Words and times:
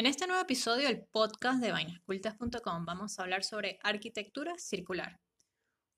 En 0.00 0.06
este 0.06 0.26
nuevo 0.26 0.40
episodio 0.40 0.88
del 0.88 1.04
podcast 1.04 1.60
de 1.60 1.72
vainascultas.com 1.72 2.86
vamos 2.86 3.18
a 3.18 3.22
hablar 3.22 3.44
sobre 3.44 3.78
arquitectura 3.82 4.54
circular. 4.56 5.20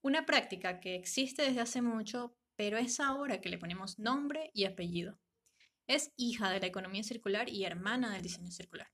Una 0.02 0.26
práctica 0.26 0.80
que 0.80 0.96
existe 0.96 1.42
desde 1.42 1.60
hace 1.60 1.82
mucho, 1.82 2.34
pero 2.56 2.78
es 2.78 2.98
ahora 2.98 3.40
que 3.40 3.48
le 3.48 3.58
ponemos 3.58 4.00
nombre 4.00 4.50
y 4.54 4.64
apellido. 4.64 5.20
Es 5.86 6.10
hija 6.16 6.50
de 6.50 6.58
la 6.58 6.66
economía 6.66 7.04
circular 7.04 7.48
y 7.48 7.62
hermana 7.62 8.12
del 8.12 8.22
diseño 8.22 8.50
circular. 8.50 8.88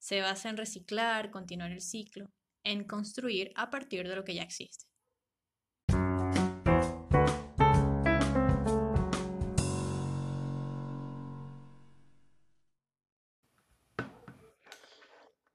Se 0.00 0.20
basa 0.20 0.48
en 0.48 0.56
reciclar, 0.56 1.30
continuar 1.30 1.70
el 1.70 1.80
ciclo, 1.80 2.32
en 2.64 2.82
construir 2.82 3.52
a 3.54 3.70
partir 3.70 4.08
de 4.08 4.16
lo 4.16 4.24
que 4.24 4.34
ya 4.34 4.42
existe. 4.42 4.89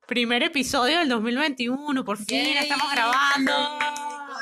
Primer 0.08 0.44
episodio 0.44 1.00
del 1.00 1.10
2021, 1.10 2.06
por 2.06 2.18
fin 2.18 2.28
Yay. 2.28 2.58
estamos 2.58 2.92
grabando. 2.92 3.52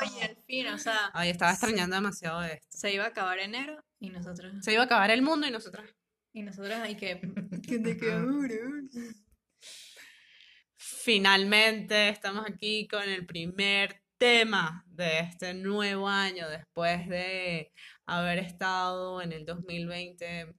Oye, 0.02 0.22
al 0.24 0.36
fin, 0.46 0.66
o 0.68 0.78
sea, 0.78 1.10
Ay, 1.14 1.30
estaba 1.30 1.52
extrañando 1.52 1.96
demasiado 1.96 2.42
esto. 2.42 2.66
se 2.68 2.92
iba 2.92 3.04
a 3.04 3.08
acabar 3.08 3.38
enero 3.38 3.82
y 3.98 4.10
nosotros, 4.10 4.52
Se 4.62 4.72
iba 4.72 4.82
a 4.82 4.86
acabar 4.86 5.10
el 5.10 5.22
mundo 5.22 5.46
y 5.46 5.50
nosotras. 5.50 5.88
y 6.34 6.42
nosotros 6.42 6.74
hay 6.74 6.96
que, 6.96 7.20
¿qué 7.66 7.78
de 7.78 7.96
qué 7.98 8.12
ahora? 8.12 8.54
Finalmente 10.76 12.08
estamos 12.10 12.44
aquí 12.46 12.86
con 12.86 13.02
el 13.08 13.24
primer 13.24 14.02
tema 14.18 14.84
de 14.86 15.20
este 15.20 15.54
nuevo 15.54 16.08
año 16.08 16.48
después 16.48 17.08
de 17.08 17.72
haber 18.06 18.38
estado 18.38 19.22
en 19.22 19.32
el 19.32 19.46
2020 19.46 20.54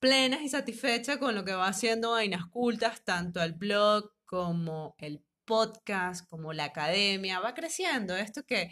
plenas 0.00 0.42
y 0.42 0.48
satisfechas 0.48 1.16
con 1.16 1.34
lo 1.34 1.44
que 1.44 1.52
va 1.54 1.66
haciendo 1.68 2.12
Vainas 2.12 2.44
Cultas, 2.50 3.02
tanto 3.04 3.42
el 3.42 3.54
blog 3.54 4.12
como 4.28 4.94
el 4.98 5.24
podcast, 5.46 6.28
como 6.28 6.52
la 6.52 6.64
academia, 6.64 7.40
va 7.40 7.54
creciendo. 7.54 8.14
Esto 8.14 8.44
que 8.44 8.70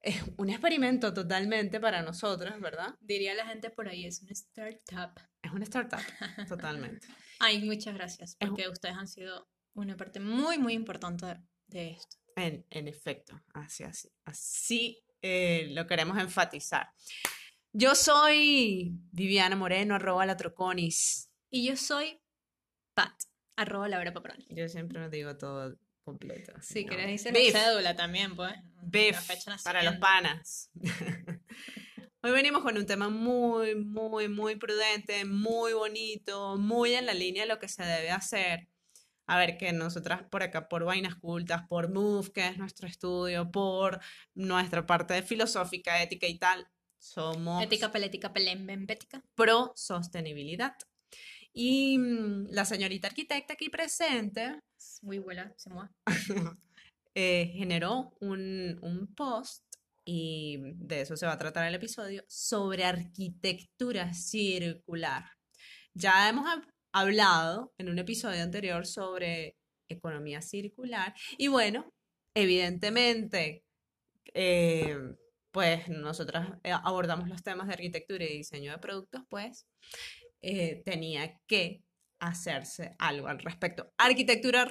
es 0.00 0.22
un 0.38 0.48
experimento 0.48 1.12
totalmente 1.12 1.78
para 1.78 2.02
nosotras, 2.02 2.58
¿verdad? 2.60 2.96
Diría 3.00 3.34
la 3.34 3.46
gente 3.46 3.70
por 3.70 3.88
ahí, 3.88 4.06
es 4.06 4.22
una 4.22 4.32
startup. 4.32 5.20
Es 5.42 5.52
una 5.52 5.64
startup, 5.64 6.00
totalmente. 6.48 7.06
Ay, 7.38 7.62
muchas 7.62 7.94
gracias, 7.94 8.36
Es 8.40 8.48
porque 8.48 8.68
ustedes 8.68 8.96
han 8.96 9.08
sido 9.08 9.46
una 9.74 9.96
parte 9.96 10.20
muy, 10.20 10.58
muy 10.58 10.72
importante 10.72 11.26
de, 11.26 11.36
de 11.66 11.90
esto. 11.90 12.16
En, 12.34 12.64
en 12.70 12.88
efecto, 12.88 13.38
así, 13.52 13.84
así, 13.84 14.08
así 14.24 15.04
eh, 15.20 15.68
lo 15.72 15.86
queremos 15.86 16.18
enfatizar. 16.18 16.88
Yo 17.72 17.94
soy 17.94 18.92
Viviana 19.12 19.54
Moreno, 19.54 19.96
arroba 19.96 20.24
la 20.24 20.36
Troconis. 20.36 21.30
Y 21.50 21.66
yo 21.66 21.76
soy 21.76 22.18
Pat, 22.94 23.12
arroba 23.56 23.88
Laura 23.88 24.12
Paproni. 24.12 24.46
Yo 24.50 24.68
siempre 24.68 25.00
me 25.00 25.08
digo 25.08 25.36
todo 25.36 25.76
completo. 26.04 26.52
Si 26.60 26.84
¿no? 26.84 26.90
querés 26.90 27.06
decir 27.06 27.32
Beef, 27.32 27.54
la 27.54 27.60
cédula 27.60 27.96
también, 27.96 28.36
pues. 28.36 28.54
beef, 28.82 29.18
para 29.64 29.82
los 29.82 29.96
panas. 29.96 30.70
Hoy 32.22 32.32
venimos 32.32 32.62
con 32.62 32.76
un 32.76 32.86
tema 32.86 33.08
muy, 33.08 33.74
muy, 33.76 34.28
muy 34.28 34.56
prudente, 34.56 35.24
muy 35.24 35.72
bonito, 35.74 36.56
muy 36.56 36.94
en 36.94 37.06
la 37.06 37.14
línea 37.14 37.42
de 37.42 37.48
lo 37.48 37.58
que 37.58 37.68
se 37.68 37.84
debe 37.84 38.10
hacer. 38.10 38.68
A 39.28 39.38
ver, 39.38 39.58
que 39.58 39.72
nosotras 39.72 40.22
por 40.30 40.42
acá, 40.42 40.68
por 40.68 40.84
Vainas 40.84 41.16
Cultas, 41.16 41.62
por 41.68 41.92
Move, 41.92 42.32
que 42.32 42.46
es 42.46 42.58
nuestro 42.58 42.86
estudio, 42.86 43.50
por 43.50 44.00
nuestra 44.34 44.86
parte 44.86 45.14
de 45.14 45.22
filosófica, 45.22 46.02
ética 46.02 46.26
y 46.26 46.38
tal, 46.38 46.68
somos 46.98 47.62
Ética, 47.62 47.92
pelética, 47.92 48.32
pelembembética. 48.32 49.22
pro 49.34 49.72
sostenibilidad. 49.76 50.76
Y 51.58 51.96
mm, 51.96 52.48
la 52.50 52.66
señorita 52.66 53.08
arquitecta 53.08 53.54
aquí 53.54 53.70
presente 53.70 54.60
Muy 55.00 55.18
buena, 55.18 55.54
se 55.56 55.70
mueve. 55.70 55.88
eh, 57.14 57.50
generó 57.54 58.14
un, 58.20 58.78
un 58.82 59.14
post 59.14 59.64
y 60.04 60.58
de 60.76 61.00
eso 61.00 61.16
se 61.16 61.24
va 61.24 61.32
a 61.32 61.38
tratar 61.38 61.66
el 61.66 61.74
episodio 61.74 62.22
sobre 62.28 62.84
arquitectura 62.84 64.12
circular. 64.12 65.24
Ya 65.94 66.28
hemos 66.28 66.44
hab- 66.46 66.70
hablado 66.92 67.72
en 67.78 67.88
un 67.88 67.98
episodio 67.98 68.42
anterior 68.42 68.86
sobre 68.86 69.56
economía 69.88 70.42
circular 70.42 71.14
y 71.38 71.48
bueno, 71.48 71.90
evidentemente, 72.34 73.64
eh, 74.34 74.94
pues 75.52 75.88
nosotras 75.88 76.50
eh, 76.64 76.72
abordamos 76.72 77.28
los 77.30 77.42
temas 77.42 77.66
de 77.66 77.72
arquitectura 77.74 78.24
y 78.26 78.36
diseño 78.36 78.72
de 78.72 78.78
productos, 78.78 79.22
pues 79.30 79.66
eh, 80.42 80.82
tenía 80.84 81.40
que 81.46 81.82
hacerse 82.18 82.94
algo 82.98 83.28
al 83.28 83.38
respecto. 83.38 83.92
Arquitectura, 83.98 84.66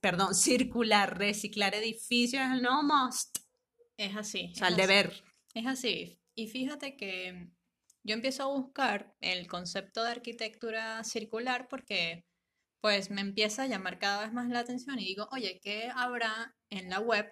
perdón, 0.00 0.34
circular, 0.34 1.18
reciclar 1.18 1.74
edificios 1.74 2.42
es 2.42 2.52
el 2.52 2.62
nuevo 2.62 2.82
must, 2.82 3.38
Es 3.96 4.16
así. 4.16 4.50
o 4.52 4.56
sea, 4.56 4.68
el 4.68 4.76
deber. 4.76 5.12
Es 5.54 5.66
así. 5.66 6.18
Y 6.34 6.48
fíjate 6.48 6.96
que 6.96 7.48
yo 8.04 8.14
empiezo 8.14 8.44
a 8.44 8.46
buscar 8.46 9.14
el 9.20 9.46
concepto 9.46 10.02
de 10.02 10.12
arquitectura 10.12 11.04
circular 11.04 11.68
porque 11.68 12.24
pues 12.80 13.10
me 13.10 13.20
empieza 13.20 13.62
a 13.62 13.66
llamar 13.66 13.98
cada 13.98 14.24
vez 14.24 14.32
más 14.32 14.48
la 14.48 14.60
atención 14.60 14.98
y 14.98 15.04
digo, 15.04 15.28
oye, 15.30 15.60
¿qué 15.62 15.90
habrá 15.94 16.56
en 16.68 16.90
la 16.90 16.98
web, 16.98 17.30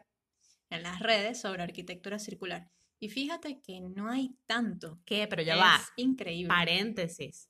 en 0.71 0.85
las 0.85 1.01
redes 1.01 1.41
sobre 1.41 1.63
arquitectura 1.63 2.19
circular? 2.21 2.71
Y 3.01 3.09
fíjate 3.09 3.61
que 3.63 3.81
no 3.81 4.09
hay 4.11 4.37
tanto. 4.47 5.01
¿Qué? 5.07 5.27
Pero 5.27 5.43
ya 5.43 5.55
es 5.55 5.61
va. 5.61 5.81
increíble. 5.97 6.49
Paréntesis. 6.49 7.49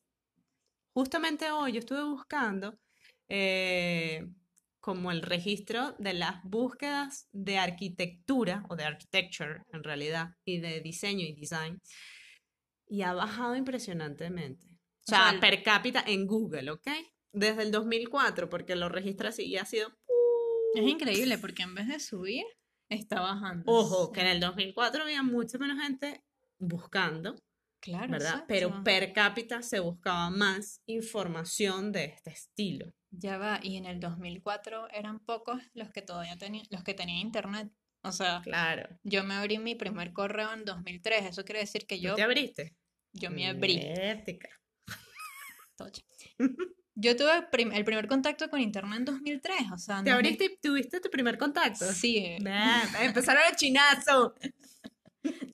Justamente 0.94 1.50
hoy 1.50 1.72
yo 1.72 1.80
estuve 1.80 2.04
buscando 2.04 2.78
eh, 3.28 4.26
como 4.80 5.10
el 5.10 5.22
registro 5.22 5.92
de 5.98 6.14
las 6.14 6.42
búsquedas 6.44 7.28
de 7.32 7.58
arquitectura, 7.58 8.64
o 8.68 8.76
de 8.76 8.84
architecture 8.84 9.62
en 9.72 9.82
realidad, 9.84 10.30
y 10.44 10.58
de 10.60 10.80
diseño 10.80 11.26
y 11.26 11.34
design, 11.34 11.80
y 12.88 13.02
ha 13.02 13.12
bajado 13.12 13.54
impresionantemente. 13.56 14.66
O 14.66 14.70
O 14.72 14.76
sea, 15.10 15.18
sea, 15.24 15.30
el- 15.30 15.40
per 15.40 15.62
cápita 15.62 16.02
en 16.06 16.26
Google, 16.26 16.70
¿ok? 16.70 16.88
Desde 17.32 17.62
el 17.62 17.70
2004, 17.70 18.48
porque 18.48 18.74
lo 18.74 18.88
registra 18.88 19.28
así 19.28 19.44
y 19.44 19.56
ha 19.56 19.64
sido... 19.64 19.92
Es 20.74 20.82
increíble 20.86 21.38
porque 21.38 21.62
en 21.62 21.74
vez 21.74 21.86
de 21.88 21.98
subir, 22.00 22.44
está 22.90 23.20
bajando. 23.20 23.64
Ojo, 23.72 24.12
que 24.12 24.20
en 24.20 24.26
el 24.26 24.40
2004 24.40 25.02
había 25.02 25.22
mucha 25.22 25.56
menos 25.58 25.80
gente 25.82 26.22
buscando, 26.58 27.34
Claro, 27.80 28.12
¿verdad? 28.12 28.44
Pero 28.46 28.84
per 28.84 29.14
cápita 29.14 29.62
se 29.62 29.80
buscaba 29.80 30.28
más 30.28 30.82
información 30.86 31.92
de 31.92 32.04
este 32.04 32.28
estilo. 32.30 32.92
Ya 33.10 33.38
va, 33.38 33.58
y 33.62 33.76
en 33.76 33.86
el 33.86 33.98
2004 34.00 34.88
eran 34.90 35.18
pocos 35.20 35.62
los 35.72 35.90
que 35.90 36.02
todavía 36.02 36.36
tenían, 36.36 36.66
los 36.70 36.84
que 36.84 36.92
tenían 36.92 37.18
internet. 37.18 37.72
O 38.02 38.12
sea, 38.12 38.40
Claro. 38.42 38.88
yo 39.02 39.24
me 39.24 39.34
abrí 39.34 39.58
mi 39.58 39.74
primer 39.74 40.12
correo 40.12 40.52
en 40.52 40.64
2003. 40.64 41.26
Eso 41.26 41.44
quiere 41.44 41.60
decir 41.60 41.86
que 41.86 41.96
¿Tú 41.96 42.02
yo, 42.02 42.14
te 42.16 42.22
abriste? 42.22 42.76
yo 43.12 43.30
me 43.30 43.48
abrí. 43.48 43.78
Ética. 43.80 44.48
tocha. 45.76 46.02
Yo 46.94 47.16
tuve 47.16 47.42
prim- 47.50 47.72
el 47.72 47.84
primer 47.84 48.06
contacto 48.08 48.50
con 48.50 48.60
internet 48.60 48.98
en 48.98 49.04
2003. 49.06 49.56
O 49.72 49.78
sea, 49.78 50.02
¿Te 50.02 50.10
2000 50.10 50.12
abriste 50.12 50.44
y 50.44 50.56
tuviste 50.60 51.00
tu 51.00 51.08
primer 51.10 51.38
contacto? 51.38 51.84
Sí, 51.92 52.36
Nah, 52.40 52.82
empezaron 53.02 53.42
el 53.48 53.56
chinazo. 53.56 54.34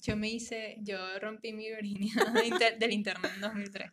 yo 0.02 0.16
me 0.16 0.28
hice, 0.30 0.76
yo 0.80 0.97
rompí 1.20 1.52
mi 1.52 1.69
virginidad 1.69 2.32
de 2.32 2.47
inter- 2.47 2.78
del 2.78 2.92
internet 2.92 3.32
en 3.34 3.41
2003. 3.41 3.91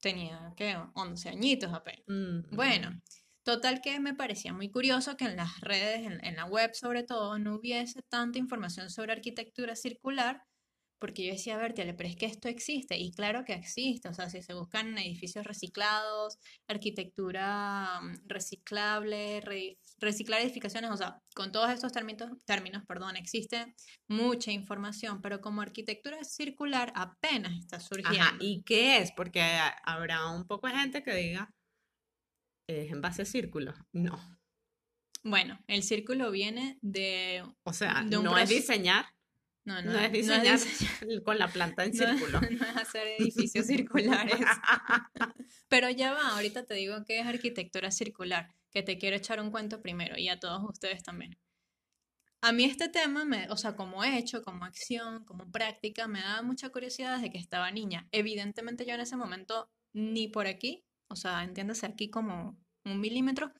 Tenía, 0.00 0.52
¿qué? 0.56 0.76
11 0.94 1.28
añitos 1.28 1.72
apenas. 1.74 2.02
Mm, 2.06 2.54
Bueno, 2.54 3.00
total 3.42 3.80
que 3.80 3.98
me 4.00 4.14
parecía 4.14 4.52
muy 4.52 4.70
curioso 4.70 5.16
que 5.16 5.24
en 5.24 5.36
las 5.36 5.60
redes, 5.60 6.06
en, 6.06 6.24
en 6.24 6.36
la 6.36 6.44
web 6.44 6.70
sobre 6.74 7.02
todo, 7.02 7.38
no 7.38 7.56
hubiese 7.56 8.02
tanta 8.08 8.38
información 8.38 8.90
sobre 8.90 9.12
arquitectura 9.12 9.74
circular, 9.74 10.42
porque 10.98 11.24
yo 11.26 11.32
decía, 11.32 11.54
a 11.54 11.58
ver, 11.58 11.74
tía, 11.74 11.96
pero 11.96 12.08
es 12.08 12.16
que 12.16 12.26
esto 12.26 12.48
existe, 12.48 12.96
y 12.98 13.12
claro 13.12 13.44
que 13.44 13.52
existe, 13.52 14.08
o 14.08 14.14
sea, 14.14 14.28
si 14.30 14.42
se 14.42 14.54
buscan 14.54 14.96
edificios 14.98 15.44
reciclados, 15.46 16.38
arquitectura 16.66 18.00
mm, 18.02 18.26
reciclable, 18.26 19.40
re- 19.40 19.78
reciclar 19.98 20.40
edificaciones, 20.40 20.90
o 20.90 20.96
sea, 20.96 21.20
con 21.34 21.52
todos 21.52 21.70
estos 21.70 21.92
términos, 21.92 22.30
términos, 22.44 22.82
perdón, 22.86 23.16
existe 23.16 23.74
mucha 24.08 24.50
información, 24.52 25.20
pero 25.22 25.40
como 25.40 25.60
arquitectura 25.62 26.22
circular 26.24 26.92
apenas 26.94 27.52
está 27.58 27.80
surgiendo. 27.80 28.20
Ajá, 28.20 28.36
¿y 28.40 28.62
qué 28.62 28.98
es? 28.98 29.12
Porque 29.12 29.40
ha- 29.42 29.76
habrá 29.84 30.26
un 30.30 30.46
poco 30.46 30.66
de 30.66 30.74
gente 30.74 31.02
que 31.02 31.14
diga, 31.14 31.50
es 32.68 32.90
en 32.90 33.00
base 33.00 33.22
a 33.22 33.24
círculos. 33.24 33.76
No. 33.92 34.18
Bueno, 35.24 35.58
el 35.66 35.82
círculo 35.82 36.30
viene 36.30 36.78
de... 36.80 37.44
O 37.64 37.72
sea, 37.72 38.02
De 38.06 38.16
un 38.18 38.24
no 38.24 38.38
es 38.38 38.48
diseñar, 38.48 39.06
No, 39.68 39.82
no, 39.82 39.92
no, 39.92 39.98
es 39.98 40.00
no 40.00 40.04
es 40.06 40.12
diseñar 40.12 40.58
diseñar- 40.58 41.22
con 41.22 41.38
la 41.38 41.48
planta 41.48 41.84
en 41.84 41.92
no- 41.92 42.06
círculo. 42.06 42.40
no 42.50 42.64
es 42.66 42.76
hacer 42.76 43.06
edificios 43.18 43.66
circulares. 43.66 44.34
Pero 45.68 45.90
ya 45.90 46.12
va, 46.12 46.28
ahorita 46.30 46.64
te 46.64 46.74
digo 46.74 47.04
que 47.04 47.20
es 47.20 47.26
arquitectura 47.26 47.90
circular, 47.90 48.48
que 48.70 48.82
te 48.82 48.96
quiero 48.98 49.16
echar 49.16 49.40
un 49.40 49.50
cuento 49.50 49.82
primero 49.82 50.16
y 50.18 50.28
a 50.28 50.38
todos 50.40 50.62
ustedes 50.68 51.02
también. 51.02 51.38
A 52.40 52.52
mí 52.52 52.64
este 52.64 52.88
tema, 52.88 53.24
me, 53.24 53.48
o 53.50 53.56
sea, 53.56 53.74
como 53.76 54.04
hecho, 54.04 54.42
como 54.42 54.64
acción, 54.64 55.24
como 55.24 55.50
práctica, 55.50 56.06
me 56.06 56.20
daba 56.20 56.42
mucha 56.42 56.70
curiosidad 56.70 57.16
desde 57.16 57.30
que 57.32 57.38
estaba 57.38 57.70
niña. 57.70 58.08
Evidentemente 58.12 58.86
yo 58.86 58.94
en 58.94 59.00
ese 59.00 59.16
momento 59.16 59.70
ni 59.92 60.28
por 60.28 60.46
aquí, 60.46 60.84
o 61.08 61.16
sea, 61.16 61.42
entiéndase 61.42 61.84
aquí 61.86 62.08
como 62.10 62.56
un 62.84 63.00
milímetro, 63.00 63.52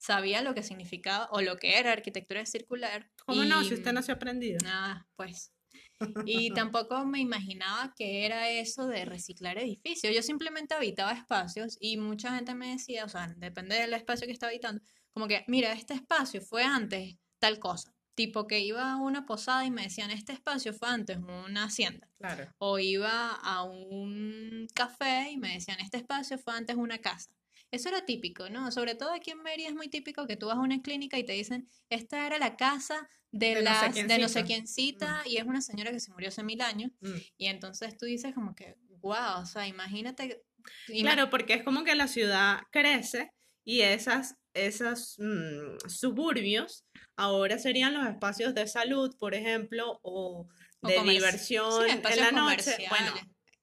sabía 0.00 0.42
lo 0.42 0.54
que 0.54 0.62
significaba 0.62 1.28
o 1.30 1.42
lo 1.42 1.58
que 1.58 1.78
era 1.78 1.92
arquitectura 1.92 2.44
circular. 2.46 3.10
¿Cómo 3.26 3.44
no? 3.44 3.62
Si 3.62 3.70
y- 3.70 3.74
usted 3.74 3.92
no 3.92 4.02
se 4.02 4.10
ha 4.12 4.16
aprendido. 4.16 4.58
Ah, 4.66 5.06
pues. 5.16 5.52
Y 6.26 6.52
tampoco 6.54 7.04
me 7.04 7.20
imaginaba 7.20 7.92
que 7.96 8.24
era 8.24 8.48
eso 8.50 8.86
de 8.86 9.04
reciclar 9.04 9.58
edificios. 9.58 10.14
Yo 10.14 10.22
simplemente 10.22 10.74
habitaba 10.74 11.12
espacios 11.12 11.76
y 11.78 11.98
mucha 11.98 12.34
gente 12.34 12.54
me 12.54 12.70
decía, 12.72 13.04
o 13.04 13.08
sea, 13.08 13.32
depende 13.36 13.76
del 13.76 13.92
espacio 13.92 14.26
que 14.26 14.32
estaba 14.32 14.50
habitando, 14.50 14.82
como 15.12 15.28
que, 15.28 15.44
mira, 15.46 15.72
este 15.72 15.94
espacio 15.94 16.40
fue 16.40 16.64
antes 16.64 17.16
tal 17.38 17.58
cosa. 17.58 17.94
Tipo 18.14 18.46
que 18.46 18.60
iba 18.60 18.90
a 18.92 18.96
una 18.96 19.24
posada 19.24 19.64
y 19.64 19.70
me 19.70 19.82
decían, 19.82 20.10
este 20.10 20.32
espacio 20.32 20.72
fue 20.74 20.88
antes 20.88 21.18
una 21.18 21.64
hacienda. 21.64 22.08
Claro. 22.18 22.50
O 22.58 22.78
iba 22.78 23.32
a 23.34 23.62
un 23.62 24.66
café 24.74 25.30
y 25.30 25.36
me 25.36 25.54
decían, 25.54 25.80
este 25.80 25.98
espacio 25.98 26.38
fue 26.38 26.54
antes 26.54 26.76
una 26.76 26.98
casa. 26.98 27.30
Eso 27.72 27.88
era 27.88 28.04
típico, 28.04 28.48
¿no? 28.50 28.70
Sobre 28.72 28.94
todo 28.96 29.12
aquí 29.12 29.30
en 29.30 29.42
Mérida 29.42 29.68
es 29.68 29.74
muy 29.74 29.88
típico 29.88 30.26
que 30.26 30.36
tú 30.36 30.46
vas 30.46 30.56
a 30.56 30.60
una 30.60 30.82
clínica 30.82 31.18
y 31.18 31.24
te 31.24 31.32
dicen, 31.34 31.68
esta 31.88 32.26
era 32.26 32.38
la 32.38 32.56
casa 32.56 33.08
de, 33.30 33.54
De 33.54 33.54
no 33.54 33.58
sé 33.60 33.64
las, 33.64 33.94
de 33.94 34.18
no 34.18 34.28
sé 34.28 34.44
quiéncito". 34.44 35.06
quiéncita 35.06 35.22
y 35.26 35.36
es 35.36 35.44
una 35.44 35.60
señora 35.60 35.92
que 35.92 36.00
se 36.00 36.10
murió 36.10 36.28
hace 36.28 36.42
mil 36.42 36.60
años. 36.62 36.90
Mm. 37.00 37.14
Y 37.38 37.46
entonces 37.46 37.96
tú 37.96 38.06
dices 38.06 38.34
como 38.34 38.54
que, 38.56 38.76
wow, 39.00 39.40
o 39.42 39.46
sea, 39.46 39.66
imagínate. 39.68 40.42
ima- 40.88 41.12
Claro, 41.12 41.30
porque 41.30 41.54
es 41.54 41.62
como 41.62 41.84
que 41.84 41.94
la 41.94 42.08
ciudad 42.08 42.58
crece 42.72 43.30
y 43.64 43.82
esas, 43.82 44.34
esos 44.52 45.16
mm, 45.18 45.88
suburbios 45.88 46.84
ahora 47.16 47.58
serían 47.58 47.94
los 47.94 48.06
espacios 48.06 48.54
de 48.54 48.66
salud, 48.66 49.16
por 49.18 49.34
ejemplo, 49.34 50.00
o 50.02 50.48
de 50.82 51.00
diversión 51.02 51.86
sí, 51.86 51.92
en 51.92 52.20
la 52.20 52.32
noche. 52.32 52.76
Bueno, 52.88 53.12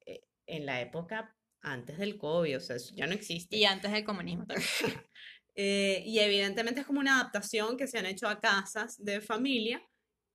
eh, 0.05 0.21
en 0.45 0.65
la 0.65 0.79
época 0.81 1.35
antes 1.71 1.97
del 1.97 2.17
COVID, 2.17 2.57
o 2.57 2.59
sea, 2.59 2.75
eso 2.75 2.93
ya 2.95 3.07
no 3.07 3.13
existe. 3.13 3.55
Y 3.55 3.65
antes 3.65 3.91
del 3.91 4.03
comunismo 4.03 4.45
también. 4.45 4.67
Eh, 5.59 6.03
y 6.05 6.19
evidentemente 6.19 6.81
es 6.81 6.85
como 6.85 6.99
una 6.99 7.19
adaptación 7.19 7.77
que 7.77 7.87
se 7.87 7.97
han 7.97 8.05
hecho 8.05 8.27
a 8.27 8.39
casas 8.39 9.03
de 9.03 9.21
familia 9.21 9.81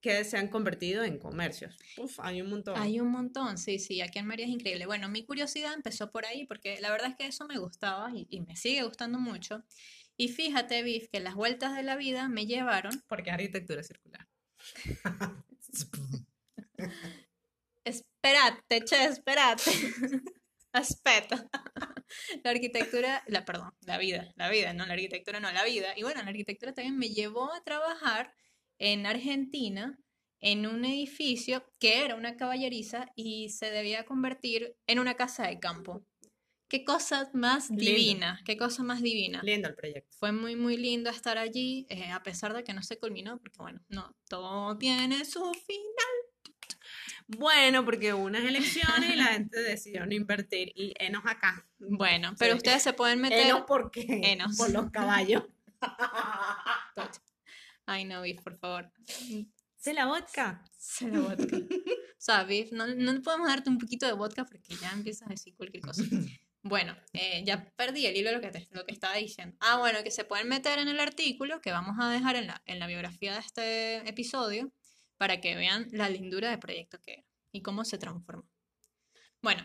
que 0.00 0.24
se 0.24 0.36
han 0.36 0.48
convertido 0.48 1.04
en 1.04 1.16
comercios. 1.18 1.78
Uf, 1.96 2.18
hay 2.18 2.42
un 2.42 2.50
montón. 2.50 2.76
Hay 2.76 2.98
un 2.98 3.08
montón, 3.08 3.56
sí, 3.56 3.78
sí, 3.78 4.00
aquí 4.00 4.18
en 4.18 4.26
Mérida 4.26 4.48
es 4.48 4.52
increíble. 4.52 4.84
Bueno, 4.84 5.08
mi 5.08 5.24
curiosidad 5.24 5.74
empezó 5.74 6.10
por 6.10 6.26
ahí 6.26 6.44
porque 6.44 6.80
la 6.80 6.90
verdad 6.90 7.10
es 7.10 7.16
que 7.16 7.26
eso 7.26 7.46
me 7.46 7.56
gustaba 7.56 8.10
y, 8.12 8.26
y 8.30 8.40
me 8.40 8.56
sigue 8.56 8.82
gustando 8.82 9.20
mucho. 9.20 9.62
Y 10.16 10.28
fíjate, 10.28 10.82
Viv, 10.82 11.08
que 11.10 11.20
las 11.20 11.34
vueltas 11.34 11.76
de 11.76 11.84
la 11.84 11.96
vida 11.96 12.28
me 12.28 12.46
llevaron, 12.46 13.02
Porque 13.06 13.30
arquitectura 13.30 13.82
circular. 13.82 14.28
espérate, 17.84 18.84
che, 18.84 19.04
espérate, 19.04 19.70
aspetta. 20.72 21.48
La 22.44 22.50
arquitectura, 22.50 23.22
la, 23.26 23.44
perdón, 23.46 23.72
la 23.86 23.96
vida, 23.96 24.32
la 24.36 24.50
vida, 24.50 24.74
no 24.74 24.84
la 24.84 24.92
arquitectura, 24.92 25.40
no 25.40 25.50
la 25.50 25.64
vida. 25.64 25.94
Y 25.96 26.02
bueno, 26.02 26.22
la 26.22 26.28
arquitectura 26.28 26.74
también 26.74 26.98
me 26.98 27.08
llevó 27.08 27.50
a 27.54 27.64
trabajar 27.64 28.34
en 28.78 29.06
Argentina 29.06 29.98
en 30.40 30.66
un 30.66 30.84
edificio 30.84 31.64
que 31.78 32.04
era 32.04 32.16
una 32.16 32.36
caballeriza 32.36 33.06
y 33.16 33.48
se 33.48 33.70
debía 33.70 34.04
convertir 34.04 34.76
en 34.86 34.98
una 34.98 35.14
casa 35.14 35.46
de 35.46 35.58
campo. 35.58 36.04
Qué 36.68 36.84
cosa 36.84 37.30
más 37.34 37.68
Lindo. 37.68 37.84
divina, 37.84 38.40
qué 38.44 38.56
cosa 38.56 38.82
más 38.82 39.02
divina. 39.02 39.40
Lindo 39.42 39.68
el 39.68 39.74
proyecto. 39.74 40.16
Fue 40.18 40.32
muy, 40.32 40.56
muy 40.56 40.76
lindo 40.76 41.10
estar 41.10 41.38
allí, 41.38 41.86
eh, 41.90 42.10
a 42.10 42.22
pesar 42.22 42.54
de 42.54 42.64
que 42.64 42.72
no 42.72 42.82
se 42.82 42.98
culminó, 42.98 43.38
porque 43.38 43.58
bueno, 43.58 43.80
no, 43.88 44.16
todo 44.28 44.76
tiene 44.78 45.24
su 45.24 45.40
final. 45.52 46.31
Bueno, 47.38 47.84
porque 47.84 48.12
unas 48.14 48.42
elecciones 48.44 49.10
y 49.12 49.16
la 49.16 49.26
gente 49.26 49.60
decidió 49.62 50.06
no 50.06 50.14
invertir 50.14 50.72
y 50.74 50.94
enos 50.98 51.22
acá. 51.26 51.66
Bueno, 51.78 52.34
pero 52.38 52.52
Sí. 52.52 52.56
ustedes 52.58 52.82
se 52.82 52.92
pueden 52.92 53.20
meter... 53.20 53.46
Enos 53.46 53.62
por 53.62 53.90
qué? 53.90 54.06
Enos. 54.24 54.56
Por 54.56 54.70
los 54.70 54.90
caballos. 54.90 55.44
Ay, 57.86 58.04
no, 58.04 58.22
Viv, 58.22 58.40
por 58.42 58.56
favor. 58.56 58.90
¿Se 59.76 59.94
la 59.94 60.06
vodka? 60.06 60.64
Se 60.78 61.08
la 61.08 61.20
vodka. 61.20 61.56
O 61.56 62.24
sea, 62.24 62.44
Viv, 62.44 62.68
no, 62.72 62.86
no 62.86 63.20
podemos 63.22 63.48
darte 63.48 63.68
un 63.68 63.78
poquito 63.78 64.06
de 64.06 64.12
vodka 64.12 64.44
porque 64.44 64.76
ya 64.76 64.92
empiezas 64.92 65.26
a 65.26 65.30
decir 65.30 65.54
cualquier 65.56 65.82
cosa. 65.82 66.02
Bueno, 66.62 66.96
eh, 67.12 67.42
ya 67.44 67.64
perdí 67.74 68.06
el 68.06 68.16
hilo 68.16 68.30
de 68.30 68.36
lo 68.36 68.40
que, 68.40 68.50
te- 68.52 68.68
lo 68.70 68.86
que 68.86 68.94
estaba 68.94 69.16
diciendo. 69.16 69.56
Ah, 69.60 69.78
bueno, 69.78 70.04
que 70.04 70.12
se 70.12 70.24
pueden 70.24 70.48
meter 70.48 70.78
en 70.78 70.86
el 70.86 71.00
artículo 71.00 71.60
que 71.60 71.72
vamos 71.72 71.96
a 71.98 72.08
dejar 72.08 72.36
en 72.36 72.46
la, 72.46 72.62
en 72.66 72.78
la 72.78 72.86
biografía 72.86 73.32
de 73.32 73.40
este 73.40 74.08
episodio 74.08 74.70
para 75.22 75.40
que 75.40 75.54
vean 75.54 75.86
la 75.92 76.08
lindura 76.08 76.50
de 76.50 76.58
proyecto 76.58 77.00
que 77.00 77.12
era 77.12 77.24
y 77.52 77.62
cómo 77.62 77.84
se 77.84 77.96
transformó. 77.96 78.50
Bueno, 79.40 79.62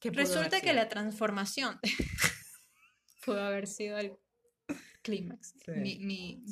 ¿Qué 0.00 0.10
pudo 0.10 0.22
haber 0.22 0.34
resulta 0.34 0.60
que 0.62 0.72
la 0.72 0.88
transformación 0.88 1.78
pudo 3.26 3.42
haber 3.42 3.66
sido 3.66 3.98
el 3.98 4.16
clímax. 5.02 5.52
Sí, 5.62 5.70
Mi, 5.72 5.98
mi, 5.98 6.42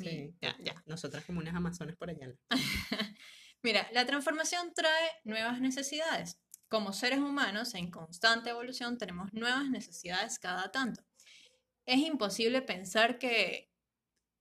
ya, 0.42 0.54
ya. 0.60 0.74
Nosotras 0.84 1.24
como 1.24 1.40
unas 1.40 1.54
amazonas 1.54 1.96
por 1.96 2.10
allá. 2.10 2.34
Mira, 3.62 3.88
la 3.94 4.04
transformación 4.04 4.74
trae 4.74 5.10
nuevas 5.24 5.58
necesidades. 5.62 6.38
Como 6.68 6.92
seres 6.92 7.20
humanos 7.20 7.72
en 7.72 7.90
constante 7.90 8.50
evolución 8.50 8.98
tenemos 8.98 9.32
nuevas 9.32 9.70
necesidades 9.70 10.38
cada 10.38 10.70
tanto. 10.70 11.02
Es 11.86 12.00
imposible 12.00 12.60
pensar 12.60 13.18
que 13.18 13.72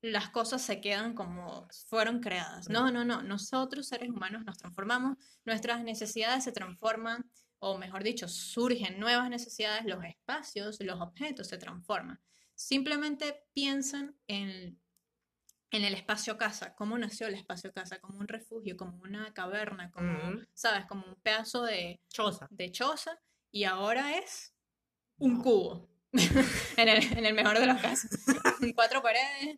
las 0.04 0.30
cosas 0.30 0.62
se 0.62 0.82
quedan 0.82 1.16
como 1.16 1.68
fueron 1.88 2.20
creadas. 2.20 2.70
No, 2.70 2.92
no, 2.92 3.04
no. 3.04 3.24
Nosotros 3.24 3.88
seres 3.88 4.10
humanos 4.10 4.44
nos 4.46 4.58
transformamos, 4.58 5.18
nuestras 5.46 5.84
necesidades 5.84 6.44
se 6.44 6.52
transforman, 6.52 7.28
o 7.58 7.78
mejor 7.78 8.04
dicho, 8.04 8.28
surgen 8.28 9.00
nuevas 9.00 9.30
necesidades, 9.30 9.86
los 9.86 10.04
espacios, 10.04 10.78
los 10.82 11.02
objetos 11.02 11.48
se 11.48 11.58
transforman. 11.58 12.20
Simplemente 12.54 13.48
piensan 13.54 14.16
en 14.28 14.80
en 15.74 15.84
el 15.84 15.96
espacio 15.96 16.38
casa, 16.38 16.76
cómo 16.76 17.00
nació 17.00 17.26
el 17.26 17.34
espacio 17.34 17.74
casa, 17.74 18.00
como 18.00 18.20
un 18.20 18.28
refugio, 18.28 18.78
como 18.78 19.02
una 19.02 19.34
caverna, 19.34 19.90
como. 19.90 20.14
¿sabes? 20.54 20.86
Como 20.86 21.04
un 21.08 21.16
pedazo 21.16 21.64
de, 21.64 22.00
Choza. 22.10 22.48
de 22.52 22.72
choza, 22.72 23.20
y 23.52 23.64
ahora 23.64 24.20
es 24.20 24.54
un 25.18 25.42
cubo, 25.42 25.90
en, 26.78 26.88
el, 26.90 27.18
en 27.18 27.26
el 27.26 27.34
mejor 27.34 27.60
de 27.60 27.66
los 27.66 27.82
casos. 27.82 28.10
Cuatro 28.76 29.02
paredes, 29.02 29.58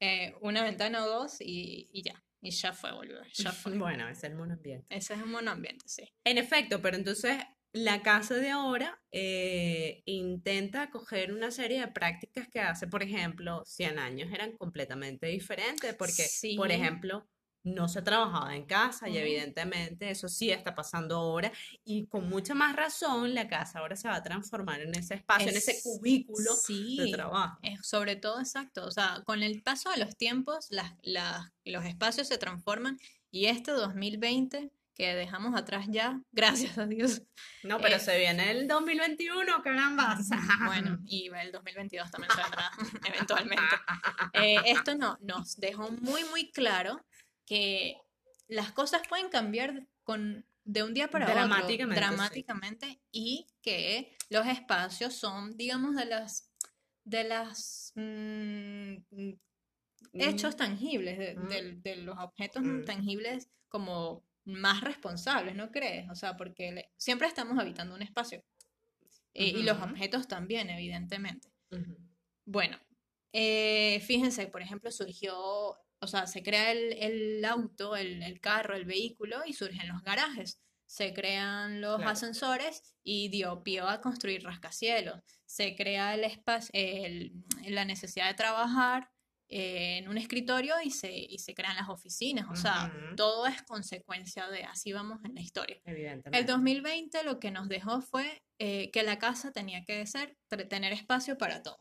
eh, 0.00 0.34
una 0.40 0.64
ventana 0.64 1.04
o 1.04 1.08
dos, 1.08 1.36
y, 1.40 1.88
y 1.92 2.02
ya, 2.02 2.22
y 2.40 2.50
ya 2.50 2.72
fue, 2.72 2.92
boludo, 2.92 3.22
ya 3.34 3.52
fue. 3.52 3.76
Bueno, 3.76 4.08
es 4.08 4.24
el 4.24 4.34
monoambiente. 4.34 4.86
Ese 4.94 5.14
es 5.14 5.22
un 5.22 5.30
monoambiente, 5.30 5.84
sí. 5.88 6.12
En 6.24 6.38
efecto, 6.38 6.80
pero 6.80 6.96
entonces 6.96 7.36
la 7.74 8.02
casa 8.02 8.34
de 8.34 8.50
ahora 8.50 9.00
eh, 9.12 10.02
intenta 10.06 10.90
coger 10.90 11.32
una 11.32 11.50
serie 11.50 11.80
de 11.80 11.88
prácticas 11.88 12.48
que 12.48 12.60
hace, 12.60 12.86
por 12.86 13.02
ejemplo, 13.02 13.62
100 13.64 13.98
años 13.98 14.30
eran 14.32 14.56
completamente 14.56 15.26
diferentes, 15.26 15.94
porque, 15.94 16.22
Sí. 16.24 16.56
por 16.56 16.70
ejemplo, 16.70 17.26
no 17.64 17.88
se 17.88 18.02
trabajaba 18.02 18.56
en 18.56 18.64
casa 18.66 19.08
y 19.08 19.16
evidentemente 19.18 20.10
eso 20.10 20.28
sí 20.28 20.50
está 20.50 20.74
pasando 20.74 21.16
ahora 21.16 21.52
y 21.84 22.06
con 22.06 22.28
mucha 22.28 22.54
más 22.54 22.74
razón 22.74 23.34
la 23.34 23.46
casa 23.48 23.78
ahora 23.78 23.94
se 23.96 24.08
va 24.08 24.16
a 24.16 24.22
transformar 24.22 24.80
en 24.80 24.94
ese 24.94 25.14
espacio, 25.14 25.48
en 25.48 25.56
ese 25.56 25.72
Es- 25.72 25.82
cubículo 25.82 26.54
sí. 26.56 26.96
de 26.98 27.10
trabajo. 27.12 27.58
Eh, 27.62 27.76
sobre 27.82 28.16
todo, 28.16 28.40
exacto. 28.40 28.84
O 28.84 28.90
sea, 28.90 29.22
con 29.24 29.42
el 29.42 29.62
paso 29.62 29.90
de 29.90 29.98
los 29.98 30.16
tiempos, 30.16 30.66
las, 30.70 30.92
las- 31.02 31.50
los 31.64 31.84
espacios 31.84 32.26
se 32.28 32.38
transforman 32.38 32.98
y 33.30 33.46
este 33.46 33.70
2020 33.70 34.70
que 34.94 35.14
dejamos 35.14 35.58
atrás 35.58 35.86
ya, 35.88 36.20
gracias 36.32 36.76
a 36.76 36.86
Dios. 36.86 37.22
No, 37.62 37.78
pero 37.80 37.96
Eh, 37.96 38.00
se 38.00 38.18
viene 38.18 38.50
el 38.50 38.68
2021, 38.68 39.62
caramba. 39.62 40.18
Bueno, 40.66 40.98
y 41.06 41.28
el 41.34 41.50
2022 41.50 42.10
también 42.10 42.30
se 42.34 42.42
vendrá 42.42 42.70
eventualmente. 43.06 43.74
Eh, 44.34 44.56
esto 44.66 44.94
no, 44.94 45.16
nos 45.22 45.56
dejó 45.56 45.90
muy, 45.92 46.24
muy 46.24 46.50
claro 46.50 47.00
que 47.46 47.96
las 48.48 48.72
cosas 48.72 49.02
pueden 49.08 49.28
cambiar 49.28 49.86
con, 50.04 50.46
de 50.64 50.82
un 50.82 50.94
día 50.94 51.08
para 51.08 51.26
otro, 51.26 51.34
Dramáticamente, 51.36 51.94
sí. 52.00 52.06
dramáticamente, 52.10 53.00
y 53.10 53.46
que 53.62 54.16
los 54.30 54.46
espacios 54.46 55.14
son, 55.14 55.56
digamos, 55.56 55.96
de 55.96 56.04
las, 56.06 56.50
de 57.04 57.24
las 57.24 57.92
mm, 57.96 58.94
mm, 59.10 59.32
hechos 60.14 60.56
tangibles, 60.56 61.18
de, 61.18 61.34
Mm. 61.36 61.82
de 61.82 61.96
los 61.96 62.18
objetos 62.18 62.62
Mm. 62.62 62.84
tangibles 62.84 63.48
como 63.68 64.24
más 64.44 64.80
responsables, 64.82 65.54
¿no 65.54 65.70
crees? 65.70 66.08
O 66.10 66.14
sea, 66.14 66.36
porque 66.36 66.72
le- 66.72 66.90
siempre 66.96 67.28
estamos 67.28 67.58
habitando 67.58 67.94
un 67.94 68.02
espacio. 68.02 68.44
Eh, 69.34 69.46
Y 69.46 69.62
los 69.62 69.80
objetos 69.80 70.28
también, 70.28 70.68
evidentemente. 70.68 71.48
Bueno, 72.44 72.78
eh, 73.32 74.00
fíjense, 74.06 74.46
por 74.48 74.60
ejemplo, 74.60 74.90
surgió, 74.90 75.76
o 76.02 76.06
sea, 76.06 76.26
se 76.26 76.42
crea 76.42 76.72
el, 76.72 76.92
el 76.94 77.44
auto, 77.44 77.96
el, 77.96 78.22
el 78.22 78.40
carro, 78.40 78.74
el 78.76 78.84
vehículo 78.84 79.42
y 79.46 79.52
surgen 79.52 79.88
los 79.88 80.02
garajes. 80.02 80.60
Se 80.86 81.14
crean 81.14 81.80
los 81.80 81.96
Claro. 81.96 82.10
ascensores 82.10 82.82
y 83.02 83.28
dio 83.28 83.62
pie 83.62 83.80
a 83.80 84.00
construir 84.00 84.42
rascacielos. 84.44 85.20
Se 85.46 85.74
crea 85.74 86.14
el 86.14 86.24
espacio, 86.24 86.70
el- 86.74 87.32
la 87.68 87.84
necesidad 87.84 88.28
de 88.28 88.34
trabajar 88.34 89.08
eh, 89.54 89.98
en 89.98 90.08
un 90.08 90.16
escritorio 90.16 90.74
y 90.82 90.90
se, 90.90 91.12
y 91.14 91.38
se 91.38 91.54
crean 91.54 91.76
las 91.76 91.88
oficinas. 91.90 92.46
O 92.50 92.56
sea, 92.56 92.90
todo 93.16 93.46
es 93.46 93.60
consecuencia 93.62 94.48
de 94.48 94.64
así 94.64 94.92
vamos 94.94 95.20
en 95.24 95.34
la 95.34 95.42
historia. 95.42 95.78
El 95.84 95.94
Evidentemente. 95.94 96.50
2020 96.50 97.22
lo 97.24 97.38
que 97.38 97.50
nos 97.50 97.68
dejó 97.68 98.00
fue 98.00 98.42
eh, 98.58 98.90
que 98.92 99.02
la 99.02 99.18
casa 99.18 99.52
tenía 99.52 99.84
que 99.84 100.06
ser, 100.06 100.38
tener 100.70 100.94
espacio 100.94 101.36
para 101.36 101.62
todo. 101.62 101.78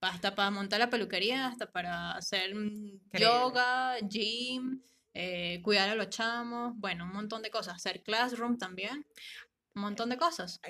Hasta 0.00 0.34
para 0.34 0.50
montar 0.50 0.78
la 0.78 0.90
peluquería, 0.90 1.46
hasta 1.46 1.70
para 1.70 2.12
hacer 2.12 2.54
mm, 2.54 3.00
yoga, 3.12 3.96
gym, 4.08 4.82
eh, 5.14 5.60
cuidar 5.62 5.88
a 5.88 5.94
los 5.94 6.10
chamos, 6.10 6.74
bueno, 6.76 7.04
un 7.04 7.12
montón 7.12 7.42
de 7.42 7.50
cosas, 7.50 7.76
hacer 7.76 8.02
classroom 8.02 8.58
también, 8.58 9.06
un 9.74 9.82
montón 9.82 10.10
de 10.10 10.18
cosas. 10.18 10.60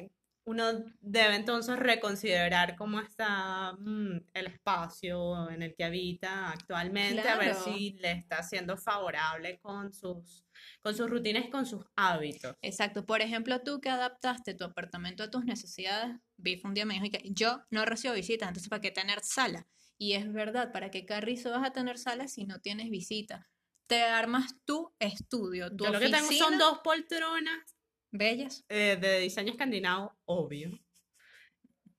Uno 0.47 0.85
debe 1.00 1.35
entonces 1.35 1.76
reconsiderar 1.76 2.76
cómo 2.76 3.00
está 3.00 3.73
mm, 3.73 4.26
el 4.33 4.47
espacio 4.47 5.50
en 5.50 5.62
el 5.62 5.75
que 5.75 5.83
habita 5.83 6.50
actualmente, 6.50 7.29
a 7.29 7.37
ver 7.37 7.50
Claro. 7.50 7.65
si 7.65 7.95
le 7.95 8.12
está 8.12 8.45
siendo 8.45 8.76
favorable 8.76 9.59
con 9.59 9.93
sus, 9.93 10.47
con 10.81 10.95
sus 10.95 11.11
rutinas 11.11 11.47
y 11.47 11.50
con 11.50 11.67
sus 11.67 11.85
hábitos. 11.97 12.55
Exacto, 12.62 13.05
por 13.05 13.23
ejemplo, 13.23 13.61
tú 13.62 13.81
que 13.81 13.91
adaptaste 13.91 14.55
tu 14.55 14.62
apartamento 14.62 15.25
a 15.25 15.31
tus 15.33 15.45
necesidades, 15.45 16.17
Biff 16.37 16.65
un 16.65 16.75
día 16.75 16.87
me 16.87 16.95
dijo 16.95 17.07
que 17.11 17.29
yo 17.33 17.65
no 17.71 17.85
recibo 17.85 18.15
visitas, 18.15 18.47
entonces 18.49 18.69
¿para 18.69 18.81
qué 18.81 18.93
tener 18.93 19.25
sala? 19.25 19.67
Y 19.99 20.12
es 20.12 20.33
verdad, 20.33 20.71
¿para 20.73 20.93
qué 20.93 21.07
carrizo 21.07 21.50
vas 21.50 21.67
a 21.67 21.73
tener 21.73 21.99
sala 21.99 22.29
si 22.29 22.45
no 22.45 22.61
tienes 22.61 22.88
visita? 22.88 23.49
Te 23.88 24.05
armas 24.05 24.55
tu 24.65 24.95
estudio, 25.00 25.75
tu 25.75 25.87
Yo 25.87 25.91
lo 25.91 25.99
que 25.99 26.09
tengo 26.09 26.31
son 26.31 26.57
dos 26.57 26.79
poltronas 26.85 27.75
bellas. 28.18 28.64
eh, 28.68 28.96
de 29.00 29.20
diseño 29.20 29.52
escandinavo, 29.52 30.16
obvio, 30.25 30.78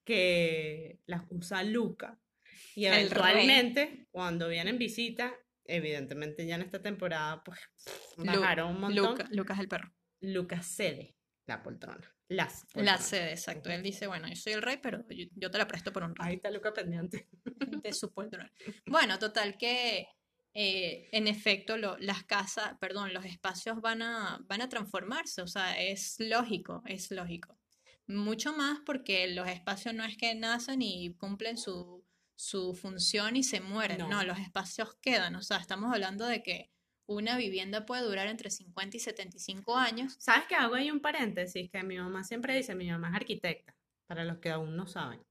que 0.03 1.00
las 1.05 1.24
usa 1.29 1.63
Luca. 1.63 2.19
Y 2.75 2.86
El 2.86 2.93
rey. 2.93 3.01
eventualmente, 3.05 4.07
cuando 4.12 4.47
vienen 4.47 4.77
visitas, 4.77 5.31
evidentemente 5.65 6.45
ya 6.45 6.55
en 6.55 6.62
esta 6.62 6.81
temporada, 6.81 7.43
pues 7.43 7.59
Lu- 8.17 8.25
bajaron 8.25 8.75
un 8.75 8.81
montón. 8.81 9.09
Luca- 9.12 9.27
Lucas 9.31 9.59
el 9.59 9.67
perro. 9.67 9.93
Lucas 10.21 10.65
cede 10.65 11.15
la 11.45 11.62
poltrona. 11.63 12.13
Las 12.29 12.63
La 12.63 12.67
poltronas. 12.74 13.05
sede, 13.05 13.31
exacto. 13.31 13.69
Él 13.69 13.81
dice, 13.83 14.07
bueno, 14.07 14.27
yo 14.27 14.36
soy 14.36 14.53
el 14.53 14.62
rey, 14.62 14.77
pero 14.81 15.05
yo, 15.09 15.25
yo 15.36 15.50
te 15.50 15.57
la 15.57 15.67
presto 15.67 15.93
por 15.93 16.03
un 16.03 16.09
rato 16.15 16.24
Ahí 16.29 16.36
está 16.36 16.51
Luca 16.51 16.74
pendiente. 16.74 17.27
de 17.45 17.93
su 17.93 18.13
poltrona. 18.13 18.51
Bueno, 18.86 19.17
total 19.17 19.57
que 19.57 20.07
eh, 20.54 21.10
en 21.12 21.27
efecto 21.27 21.77
lo- 21.77 21.98
las 22.00 22.24
casas, 22.24 22.75
perdón, 22.80 23.13
los 23.13 23.25
espacios 23.25 23.80
van 23.82 24.01
a, 24.01 24.39
van 24.46 24.62
a 24.62 24.70
transformarse, 24.70 25.42
o 25.42 25.48
sea, 25.48 25.80
es 25.82 26.16
lógico, 26.20 26.82
es 26.86 27.12
lógico. 27.12 27.58
Mucho 28.08 28.54
más 28.54 28.80
porque 28.86 29.27
los 29.27 29.48
espacios 29.48 29.94
no 29.94 30.04
es 30.04 30.18
que 30.18 30.34
nacen 30.34 30.82
y 30.82 31.13
cumplen 31.16 31.58
su, 31.58 32.04
su 32.36 32.74
función 32.74 33.36
y 33.36 33.44
se 33.44 33.60
mueren, 33.62 33.98
No. 34.00 34.08
no, 34.10 34.24
los 34.24 34.39
espacios 34.39 34.96
quedan, 35.01 35.36
o 35.36 35.42
sea, 35.42 35.58
estamos 35.58 35.94
hablando 35.94 36.25
de 36.25 36.42
que 36.42 36.72
una 37.10 37.38
vivienda 37.38 37.86
puede 37.86 38.04
durar 38.04 38.27
entre 38.27 38.50
50 38.50 38.98
y 38.98 39.00
75 39.00 39.77
años. 39.77 40.16
¿Sabes 40.20 40.46
qué 40.50 40.56
hago 40.56 40.75
ahí 40.75 40.92
un 40.92 41.00
paréntesis? 41.00 41.70
Que 41.72 41.82
mi 41.84 41.98
mamá 41.98 42.24
siempre 42.24 42.56
dice, 42.56 42.75
mi 42.75 42.89
mamá 42.89 43.10
es 43.10 43.16
arquitecta, 43.16 43.75
para 44.08 44.25
los 44.25 44.39
que 44.39 44.50
aún 44.50 44.75
no 44.75 44.88
saben. 44.88 45.22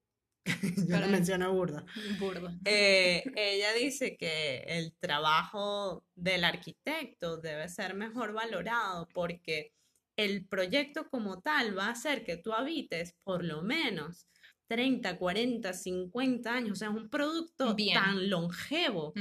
Yo 0.89 0.99
lo 0.99 1.09
menciono 1.09 1.53
burda. 1.53 1.85
Burdo. 2.19 2.51
Eh, 2.65 3.25
ella 3.37 3.73
dice 3.75 4.17
que 4.17 4.65
el 4.67 4.95
trabajo 4.99 6.05
del 6.15 6.45
arquitecto 6.45 7.39
debe 7.39 7.69
ser 7.69 7.95
mejor 7.95 8.33
valorado 8.33 9.09
porque 9.13 9.73
el 10.17 10.47
proyecto 10.47 11.09
como 11.09 11.41
tal 11.41 11.77
va 11.77 11.87
a 11.87 11.91
hacer 11.91 12.25
que 12.25 12.37
tú 12.37 12.53
habites 12.53 13.15
por 13.23 13.45
lo 13.45 13.63
menos 13.63 14.27
30, 14.69 15.19
40, 15.19 15.73
50 15.73 16.53
años. 16.53 16.73
O 16.73 16.77
sea, 16.77 16.89
es 16.89 16.95
un 16.95 17.09
producto 17.09 17.75
Bien. 17.75 17.95
tan 17.95 18.31
longevo. 18.31 19.13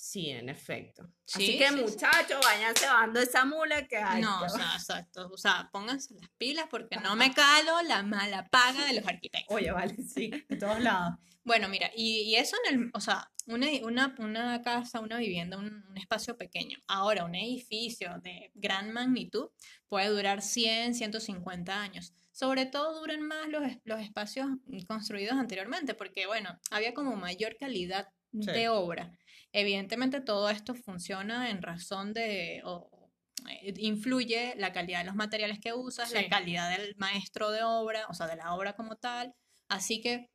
Sí, 0.00 0.30
en 0.30 0.48
efecto. 0.48 1.10
Sí, 1.24 1.42
Así 1.42 1.58
que 1.58 1.68
sí, 1.70 1.74
sí. 1.74 1.80
muchachos, 1.82 2.38
vayan 2.44 2.72
cebando 2.76 3.18
esa 3.20 3.44
mula 3.44 3.84
que 3.88 3.96
hay. 3.96 4.22
No, 4.22 4.42
o 4.44 4.48
sea, 4.48 4.74
exacto. 4.76 5.28
O 5.32 5.36
sea, 5.36 5.68
pónganse 5.72 6.14
las 6.14 6.30
pilas 6.38 6.66
porque 6.70 6.96
no 6.98 7.16
me 7.16 7.34
calo 7.34 7.82
la 7.82 8.04
mala 8.04 8.46
paga 8.48 8.86
de 8.86 8.92
los 8.92 9.04
arquitectos. 9.08 9.52
Oye, 9.56 9.72
vale, 9.72 9.96
sí, 10.04 10.30
de 10.48 10.56
todos 10.56 10.78
lados. 10.80 11.18
Bueno, 11.42 11.68
mira, 11.68 11.90
y, 11.96 12.20
y 12.20 12.36
eso 12.36 12.56
en 12.68 12.74
el, 12.74 12.90
o 12.94 13.00
sea, 13.00 13.28
una, 13.46 13.66
una, 13.82 14.14
una 14.20 14.62
casa, 14.62 15.00
una 15.00 15.16
vivienda, 15.18 15.56
un, 15.58 15.84
un 15.88 15.96
espacio 15.98 16.36
pequeño. 16.36 16.78
Ahora, 16.86 17.24
un 17.24 17.34
edificio 17.34 18.20
de 18.22 18.52
gran 18.54 18.92
magnitud 18.92 19.48
puede 19.88 20.06
durar 20.10 20.42
100, 20.42 20.94
150 20.94 21.80
años. 21.80 22.12
Sobre 22.30 22.66
todo 22.66 23.00
duran 23.00 23.22
más 23.22 23.48
los, 23.48 23.62
los 23.82 24.00
espacios 24.00 24.46
construidos 24.86 25.36
anteriormente, 25.36 25.94
porque, 25.94 26.28
bueno, 26.28 26.56
había 26.70 26.94
como 26.94 27.16
mayor 27.16 27.56
calidad 27.58 28.06
Sí. 28.30 28.44
de 28.44 28.68
obra. 28.68 29.10
Evidentemente 29.52 30.20
todo 30.20 30.50
esto 30.50 30.74
funciona 30.74 31.50
en 31.50 31.62
razón 31.62 32.12
de, 32.12 32.60
o- 32.64 32.90
eh, 33.48 33.72
influye 33.78 34.54
la 34.56 34.72
calidad 34.72 34.98
de 35.00 35.06
los 35.06 35.14
materiales 35.14 35.58
que 35.60 35.72
usas, 35.72 36.08
Sí. 36.10 36.14
la 36.14 36.28
calidad 36.28 36.70
del 36.76 36.94
maestro 36.96 37.50
de 37.50 37.62
obra, 37.62 38.06
o 38.08 38.14
sea, 38.14 38.26
de 38.26 38.36
la 38.36 38.54
obra 38.54 38.74
como 38.74 38.96
tal. 38.96 39.34
Así 39.68 40.00
que 40.00 40.28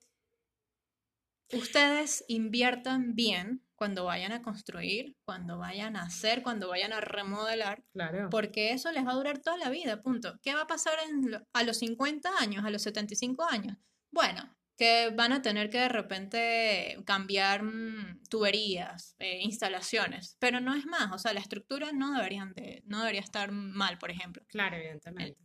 ustedes 1.52 2.24
inviertan 2.28 3.14
bien 3.16 3.64
cuando 3.76 4.06
vayan 4.06 4.32
a 4.32 4.42
construir, 4.42 5.16
cuando 5.26 5.58
vayan 5.58 5.96
a 5.98 6.04
hacer, 6.04 6.42
cuando 6.42 6.70
vayan 6.70 6.94
a 6.94 7.02
remodelar, 7.02 7.84
Claro. 7.92 8.30
porque 8.30 8.72
eso 8.72 8.92
les 8.92 9.06
va 9.06 9.12
a 9.12 9.16
durar 9.16 9.40
toda 9.40 9.58
la 9.58 9.70
vida, 9.70 10.02
punto. 10.02 10.40
¿Qué 10.42 10.54
va 10.56 10.62
a 10.62 10.68
pasar 10.68 10.94
en 11.10 11.46
a 11.54 11.64
los 11.64 11.78
50 11.80 12.30
años, 12.40 12.64
a 12.66 12.70
los 12.70 12.82
75 12.82 13.44
años? 13.44 13.78
Bueno, 14.12 14.56
que 14.84 15.12
van 15.16 15.32
a 15.32 15.42
tener 15.42 15.70
que 15.70 15.78
de 15.80 15.88
repente 15.88 16.98
cambiar 17.06 17.64
mm, 17.64 18.24
tuberías, 18.30 19.16
eh, 19.20 19.40
instalaciones, 19.42 20.36
pero 20.40 20.60
no 20.60 20.76
es 20.76 20.86
más, 20.86 21.12
o 21.14 21.18
sea, 21.18 21.32
la 21.34 21.40
estructura 21.40 21.94
no 21.94 22.12
deberían 22.14 22.54
de, 22.54 22.82
no 22.86 23.00
debería 23.00 23.22
estar 23.22 23.52
mal, 23.54 23.98
por 23.98 24.12
ejemplo. 24.12 24.44
Claro, 24.50 24.76
evidentemente. 24.76 25.38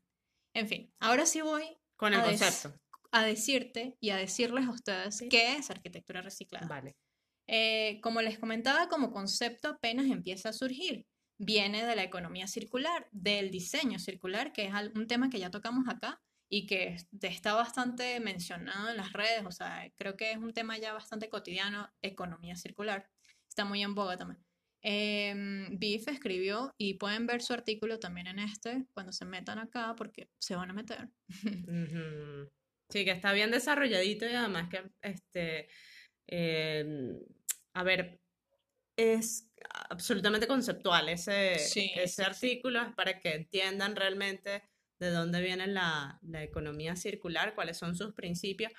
En 0.55 0.67
fin, 0.67 0.93
ahora 0.99 1.25
sí 1.25 1.41
voy 1.41 1.79
Con 1.97 2.15
el 2.15 2.21
a 2.21 2.27
des- 2.27 2.41
concepto. 2.41 2.81
a 3.13 3.23
decirte 3.23 3.97
y 4.01 4.11
a 4.11 4.17
decirles 4.17 4.67
a 4.67 4.71
ustedes 4.71 5.25
qué 5.31 5.57
es 5.57 5.71
arquitectura 5.71 6.21
reciclada. 6.21 6.67
Vale. 6.67 6.97
Eh, 7.47 8.01
como 8.03 8.21
les 8.23 8.39
comentaba, 8.41 8.89
como 8.89 9.13
concepto 9.13 9.69
apenas 9.69 10.07
empieza 10.07 10.49
a 10.49 10.53
surgir. 10.53 11.07
Viene 11.41 11.87
de 11.87 11.95
la 11.95 12.03
economía 12.03 12.49
circular, 12.49 13.07
del 13.13 13.53
diseño 13.53 14.01
circular, 14.01 14.53
que 14.53 14.65
es 14.67 14.73
un 14.97 15.07
tema 15.07 15.31
que 15.31 15.39
ya 15.39 15.51
tocamos 15.51 15.85
acá 15.89 16.21
y 16.51 16.67
que 16.67 16.89
es- 16.89 17.09
está 17.23 17.55
bastante 17.55 18.19
mencionado 18.21 18.89
en 18.91 18.97
las 18.97 19.13
redes, 19.13 19.45
o 19.47 19.51
sea, 19.53 19.91
creo 19.97 20.17
que 20.17 20.33
es 20.33 20.39
un 20.39 20.53
tema 20.53 20.79
ya 20.79 20.93
bastante 20.93 21.29
cotidiano, 21.29 21.91
economía 22.03 22.57
circular. 22.57 23.11
Está 23.49 23.65
muy 23.65 23.83
en 23.83 23.95
boga 23.95 24.17
también. 24.17 24.45
Em, 24.81 25.77
Biff 25.79 26.07
escribió, 26.09 26.73
y 26.79 26.95
pueden 26.95 27.27
ver 27.27 27.43
su 27.43 27.53
artículo 27.53 27.99
también 27.99 28.29
en 28.29 28.39
este, 28.39 28.87
cuando 28.95 29.13
se 29.13 29.25
metan 29.25 29.59
acá, 29.59 29.95
porque 29.97 30.31
se 30.41 30.55
van 30.57 30.71
a 30.71 30.75
meter. 30.75 31.09
Sí, 32.91 33.05
que 33.05 33.11
está 33.11 33.35
bien 33.35 33.51
desarrolladito 33.51 34.25
y 34.27 34.33
además 34.33 34.71
que, 34.71 34.91
este, 35.03 35.69
em, 36.27 37.21
a 37.75 37.83
ver, 37.83 38.23
es 38.97 39.53
absolutamente 39.91 40.47
conceptual 40.47 41.11
ese, 41.11 41.59
Sí, 41.59 41.93
ese 41.95 42.09
sí, 42.09 42.15
sí. 42.17 42.23
artículo, 42.23 42.81
es 42.81 42.95
para 42.95 43.21
que 43.21 43.35
entiendan 43.35 43.95
realmente 43.95 44.63
de 44.99 45.11
dónde 45.11 45.41
viene 45.41 45.67
la, 45.67 46.19
la 46.23 46.43
economía 46.43 46.97
circular, 46.97 47.55
cuáles 47.55 47.77
son 47.77 47.97
sus 47.97 48.15
principios 48.15 48.73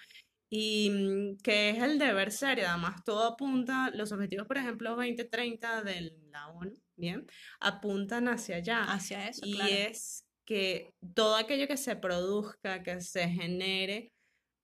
y 0.50 0.90
mm, 0.90 1.38
que 1.44 1.70
es 1.70 1.84
el 1.84 2.00
deber 2.00 2.32
ser 2.32 2.58
y 2.60 2.62
además 2.62 3.04
todo 3.04 3.24
apunta, 3.26 3.92
los 3.94 4.12
objetivos, 4.12 4.48
por 4.48 4.58
ejemplo, 4.58 4.96
2030 4.96 5.84
de 5.84 6.18
la 6.32 6.48
ONU, 6.50 6.74
bien, 6.96 7.28
apuntan 7.60 8.28
hacia 8.28 8.58
allá. 8.58 8.84
Hacia 8.84 9.30
eso, 9.30 9.42
Y 9.46 9.56
claro. 9.56 9.72
es 9.72 10.26
que 10.46 10.94
todo 11.14 11.36
aquello 11.36 11.68
que 11.68 11.78
se 11.78 11.96
produzca, 11.96 12.82
que 12.82 13.00
se 13.02 13.30
genere, 13.30 14.12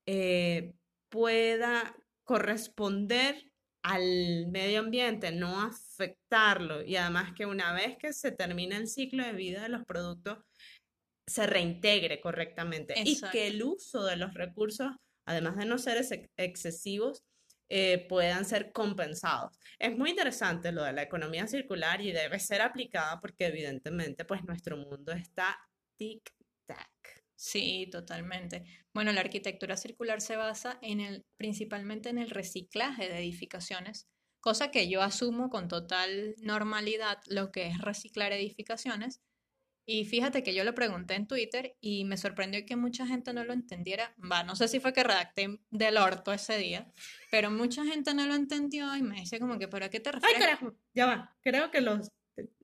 eh, 0.07 0.73
pueda 1.09 1.95
corresponder 2.23 3.51
al 3.83 4.47
medio 4.47 4.79
ambiente, 4.79 5.31
no 5.31 5.61
afectarlo. 5.61 6.83
Y 6.83 6.95
además 6.95 7.33
que 7.33 7.45
una 7.45 7.71
vez 7.73 7.97
que 7.99 8.13
se 8.13 8.31
termine 8.31 8.77
el 8.77 8.87
ciclo 8.87 9.23
de 9.23 9.33
vida 9.33 9.61
de 9.61 9.69
los 9.69 9.85
productos, 9.85 10.39
se 11.27 11.47
reintegre 11.47 12.21
correctamente. 12.21 12.95
Y 13.03 13.19
que 13.31 13.47
el 13.47 13.63
uso 13.63 14.03
de 14.05 14.15
los 14.15 14.33
recursos, 14.33 14.91
además 15.25 15.57
de 15.57 15.65
no 15.65 15.77
ser 15.77 15.97
ex- 15.97 16.29
excesivos, 16.37 17.23
eh, 17.69 18.05
puedan 18.07 18.45
ser 18.45 18.71
compensados. 18.71 19.57
Es 19.79 19.97
muy 19.97 20.11
interesante 20.11 20.71
lo 20.71 20.83
de 20.83 20.93
la 20.93 21.01
economía 21.01 21.47
circular 21.47 21.99
y 21.99 22.11
debe 22.11 22.39
ser 22.39 22.61
aplicada 22.61 23.19
porque 23.19 23.47
evidentemente 23.47 24.23
pues 24.23 24.43
nuestro 24.43 24.77
mundo 24.77 25.11
está 25.13 25.57
tic-tac. 25.99 26.89
Sí, 27.35 27.89
totalmente. 27.91 28.63
Bueno, 28.93 29.11
la 29.11 29.21
arquitectura 29.21 29.77
circular 29.77 30.21
se 30.21 30.37
basa 30.37 30.77
en 30.81 31.01
el, 31.01 31.25
principalmente 31.37 32.09
en 32.09 32.19
el 32.19 32.29
reciclaje 32.29 33.09
de 33.09 33.17
edificaciones, 33.17 34.07
cosa 34.39 34.69
que 34.69 34.87
yo 34.87 35.01
asumo 35.01 35.49
con 35.49 35.67
total 35.67 36.35
normalidad 36.37 37.17
lo 37.27 37.51
que 37.51 37.67
es 37.67 37.79
reciclar 37.79 38.31
edificaciones. 38.31 39.21
Y 39.87 40.05
fíjate 40.05 40.41
que 40.41 40.55
yo 40.55 40.63
lo 40.63 40.73
pregunté 40.73 41.13
en 41.13 41.27
Twitter 41.27 41.77
y 41.79 42.05
me 42.05 42.17
sorprendió 42.17 42.65
que 42.65 42.75
mucha 42.75 43.05
gente 43.05 43.33
no 43.33 43.43
lo 43.43 43.53
entendiera. 43.53 44.15
Va, 44.19 44.43
no 44.43 44.55
sé 44.55 44.67
si 44.67 44.79
fue 44.79 44.93
que 44.93 45.03
redacté 45.03 45.59
del 45.69 45.97
orto 45.97 46.33
ese 46.33 46.57
día, 46.57 46.91
pero 47.29 47.51
mucha 47.51 47.85
gente 47.85 48.13
no 48.15 48.25
lo 48.25 48.33
entendió 48.33 48.95
y 48.95 49.03
me 49.03 49.19
dice 49.19 49.39
como 49.39 49.59
que, 49.59 49.67
¿pero 49.67 49.85
a 49.85 49.89
qué 49.89 49.99
te 49.99 50.09
¡Ay, 50.09 50.15
refieres? 50.15 50.39
carajo! 50.41 50.75
Ya 50.93 51.05
va, 51.05 51.35
creo 51.41 51.69
que 51.69 51.81
los... 51.81 52.09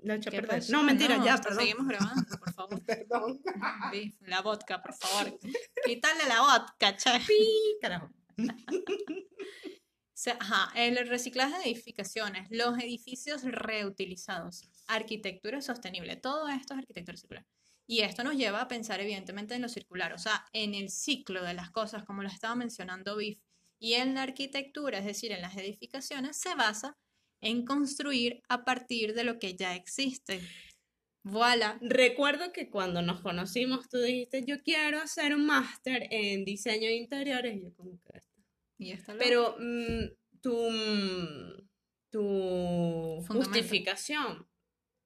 Lo 0.04 0.14
he 0.14 0.18
hecho 0.18 0.30
a 0.30 0.32
¿Qué 0.32 0.42
perder. 0.42 0.70
No, 0.70 0.84
mentira, 0.84 1.18
No, 1.18 1.26
ya, 1.26 1.38
perdón. 1.38 1.60
Seguimos 1.60 1.88
grabando, 1.88 2.38
por 2.38 2.54
favor. 2.56 2.86
Perdón. 2.86 3.42
La 4.22 4.42
vodka, 4.42 4.82
por 4.82 4.94
favor. 4.96 5.40
Quítale 5.86 6.26
la 6.28 6.42
vodka, 6.42 6.98
che. 6.98 7.12
Pi, 7.26 7.78
carajo. 7.80 8.10
sea, 10.22 10.38
ajá, 10.40 10.72
el 10.76 11.08
reciclaje 11.08 11.58
de 11.58 11.64
edificaciones, 11.64 12.48
los 12.52 12.78
edificios 12.78 13.44
reutilizados, 13.44 14.70
arquitectura 14.96 15.62
sostenible, 15.62 16.16
todo 16.16 16.48
esto 16.50 16.74
es 16.74 16.80
arquitectura 16.80 17.18
circular. 17.18 17.46
Y 17.88 18.02
esto 18.02 18.24
nos 18.24 18.36
lleva 18.38 18.62
a 18.62 18.68
pensar 18.68 19.02
evidentemente 19.02 19.56
en 19.56 19.62
lo 19.62 19.68
circular, 19.70 20.14
o 20.14 20.18
sea, 20.18 20.46
en 20.54 20.76
el 20.76 20.90
ciclo 20.90 21.44
de 21.44 21.54
las 21.54 21.72
cosas, 21.72 22.04
como 22.04 22.22
lo 22.24 22.30
estaba 22.30 22.56
mencionando 22.56 23.18
Biff. 23.18 23.40
Y 23.80 23.94
en 23.96 24.14
la 24.14 24.22
arquitectura, 24.24 25.00
es 25.00 25.06
decir, 25.06 25.32
en 25.32 25.42
las 25.42 25.58
edificaciones, 25.58 26.38
se 26.38 26.54
basa 26.56 26.98
en 27.42 27.66
construir 27.66 28.42
a 28.48 28.64
partir 28.64 29.14
de 29.16 29.24
lo 29.24 29.40
que 29.40 29.56
ya 29.56 29.76
existe. 29.76 30.42
Voilà. 31.24 31.78
Recuerdo 31.82 32.52
que 32.54 32.70
cuando 32.70 33.02
nos 33.02 33.22
conocimos 33.22 33.90
tú 33.90 33.98
dijiste, 34.00 34.44
yo 34.46 34.62
quiero 34.64 35.00
hacer 35.02 35.34
un 35.36 35.46
máster 35.46 36.08
en 36.12 36.46
diseño 36.46 36.88
de 36.88 36.96
interiores. 36.96 37.58
Y 37.58 37.64
yo 37.64 37.74
como 37.76 38.00
que... 38.04 38.20
Y 38.78 38.92
esto 38.92 39.14
lo- 39.14 39.20
Pero 39.20 39.56
mm, 39.60 40.40
tu, 40.42 40.70
mm, 40.70 41.70
tu 42.12 43.24
justificación, 43.28 44.48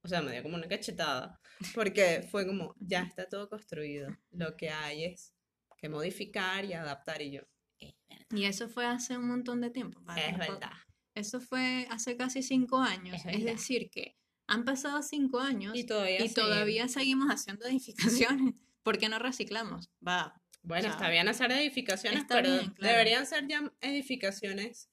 o 0.06 0.08
sea, 0.08 0.22
me 0.22 0.32
dio 0.32 0.44
como 0.44 0.56
una 0.56 0.68
cachetada, 0.68 1.40
porque 1.74 2.26
fue 2.30 2.46
como, 2.46 2.76
ya 2.80 3.02
está 3.02 3.28
todo 3.28 3.50
construido, 3.50 4.16
lo 4.32 4.56
que 4.56 4.70
hay 4.70 5.06
es 5.06 5.34
que 5.78 5.90
modificar 5.90 6.64
y 6.64 6.74
adaptar 6.74 7.22
y 7.22 7.32
yo, 7.32 7.42
es 7.80 7.94
verdad, 8.08 8.26
Y 8.38 8.46
eso 8.46 8.70
fue 8.70 8.86
hace 8.86 9.18
un 9.18 9.28
montón 9.28 9.62
de 9.62 9.72
tiempo. 9.72 10.00
¿vale? 10.04 10.30
es 10.30 10.38
verdad. 10.38 10.72
Eso 11.16 11.42
fue 11.42 11.88
hace 11.90 12.16
casi 12.18 12.44
cinco 12.44 12.78
años. 12.80 13.26
Es 13.26 13.38
Es, 13.38 13.46
decir, 13.46 13.90
que 13.90 14.16
han 14.48 14.64
pasado 14.64 15.02
cinco 15.02 15.40
años 15.40 15.76
Y 15.76 15.86
todavía, 15.86 16.16
y 16.24 16.30
seguimos. 16.30 16.36
todavía 16.36 16.88
seguimos 16.88 17.30
haciendo 17.30 17.66
edificaciones. 17.68 18.54
¿Por 18.84 18.98
qué 19.00 19.10
no 19.10 19.18
reciclamos? 19.18 19.90
Va. 20.08 20.40
Bueno, 20.62 20.84
sea, 20.84 20.92
está 20.92 21.10
bien 21.10 21.28
hacer 21.28 21.52
edificaciones, 21.52 22.22
está 22.22 22.36
pero 22.36 22.50
bien, 22.52 22.72
claro. 22.72 22.92
deberían 22.94 23.26
ser 23.26 23.48
ya 23.48 23.72
edificaciones 23.82 24.90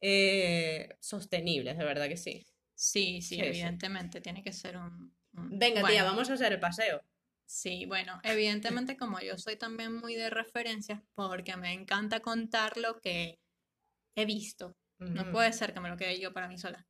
eh, 0.00 0.96
sostenibles, 1.00 1.76
de 1.78 1.84
verdad 1.84 2.08
que 2.08 2.16
sí. 2.16 2.46
Sí, 2.76 3.22
sí, 3.22 3.28
Sí, 3.28 3.34
sí. 3.36 3.42
evidentemente. 3.42 4.20
Tiene 4.20 4.42
que 4.42 4.52
ser 4.52 4.76
un. 4.76 5.16
un- 5.32 5.58
Venga, 5.58 5.86
tía, 5.86 6.04
vamos 6.04 6.30
a 6.30 6.34
hacer 6.34 6.52
el 6.52 6.60
paseo. 6.60 7.02
Sí, 7.46 7.86
bueno, 7.86 8.20
evidentemente 8.24 8.96
como 8.96 9.20
yo 9.20 9.38
soy 9.38 9.56
también 9.56 9.94
muy 9.94 10.14
de 10.14 10.30
referencias, 10.30 11.02
porque 11.14 11.56
me 11.56 11.72
encanta 11.72 12.20
contar 12.20 12.76
lo 12.76 13.00
que 13.00 13.40
he 14.14 14.24
visto. 14.26 14.76
No 14.98 15.30
puede 15.30 15.52
ser 15.52 15.74
que 15.74 15.80
me 15.80 15.88
lo 15.88 15.96
quede 15.96 16.18
yo 16.18 16.32
para 16.32 16.48
mí 16.48 16.58
sola. 16.58 16.86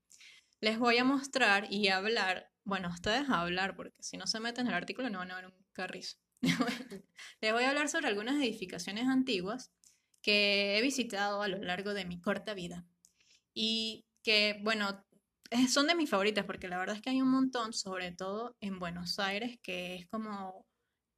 Les 0.61 0.78
voy 0.78 0.97
a 0.99 1.05
mostrar 1.05 1.66
y 1.73 1.88
hablar, 1.88 2.50
bueno, 2.64 2.88
ustedes 2.88 3.28
a 3.28 3.40
hablar, 3.43 3.76
porque 3.76 4.02
si 4.02 4.16
no 4.16 4.26
se 4.26 4.40
meten 4.40 4.66
en 4.66 4.73
el 4.73 4.76
artículo 4.78 5.11
no 5.11 5.19
van 5.19 5.31
a 5.33 5.37
ver 5.37 5.47
un 5.47 5.66
carrizo. 5.73 6.16
Les 7.40 7.52
voy 7.52 7.64
a 7.64 7.69
hablar 7.71 7.88
sobre 7.88 8.09
algunas 8.09 8.37
edificaciones 8.37 9.07
antiguas 9.09 9.73
que 10.23 10.78
he 10.78 10.83
visitado 10.83 11.43
a 11.43 11.49
lo 11.49 11.59
largo 11.59 11.95
de 11.95 12.05
mi 12.05 12.21
corta 12.21 12.55
vida 12.55 12.87
y 13.52 14.07
que, 14.23 14.59
bueno, 14.62 15.05
son 15.69 15.87
de 15.87 15.95
mis 15.95 16.11
favoritas 16.11 16.45
porque 16.45 16.69
la 16.69 16.79
verdad 16.79 16.97
es 16.97 17.03
que 17.03 17.11
hay 17.11 17.21
un 17.23 17.31
montón, 17.31 17.73
sobre 17.73 18.12
todo 18.12 18.57
en 18.61 18.79
Buenos 18.79 19.19
Aires, 19.19 19.59
que 19.62 19.95
es 19.97 20.07
como 20.09 20.67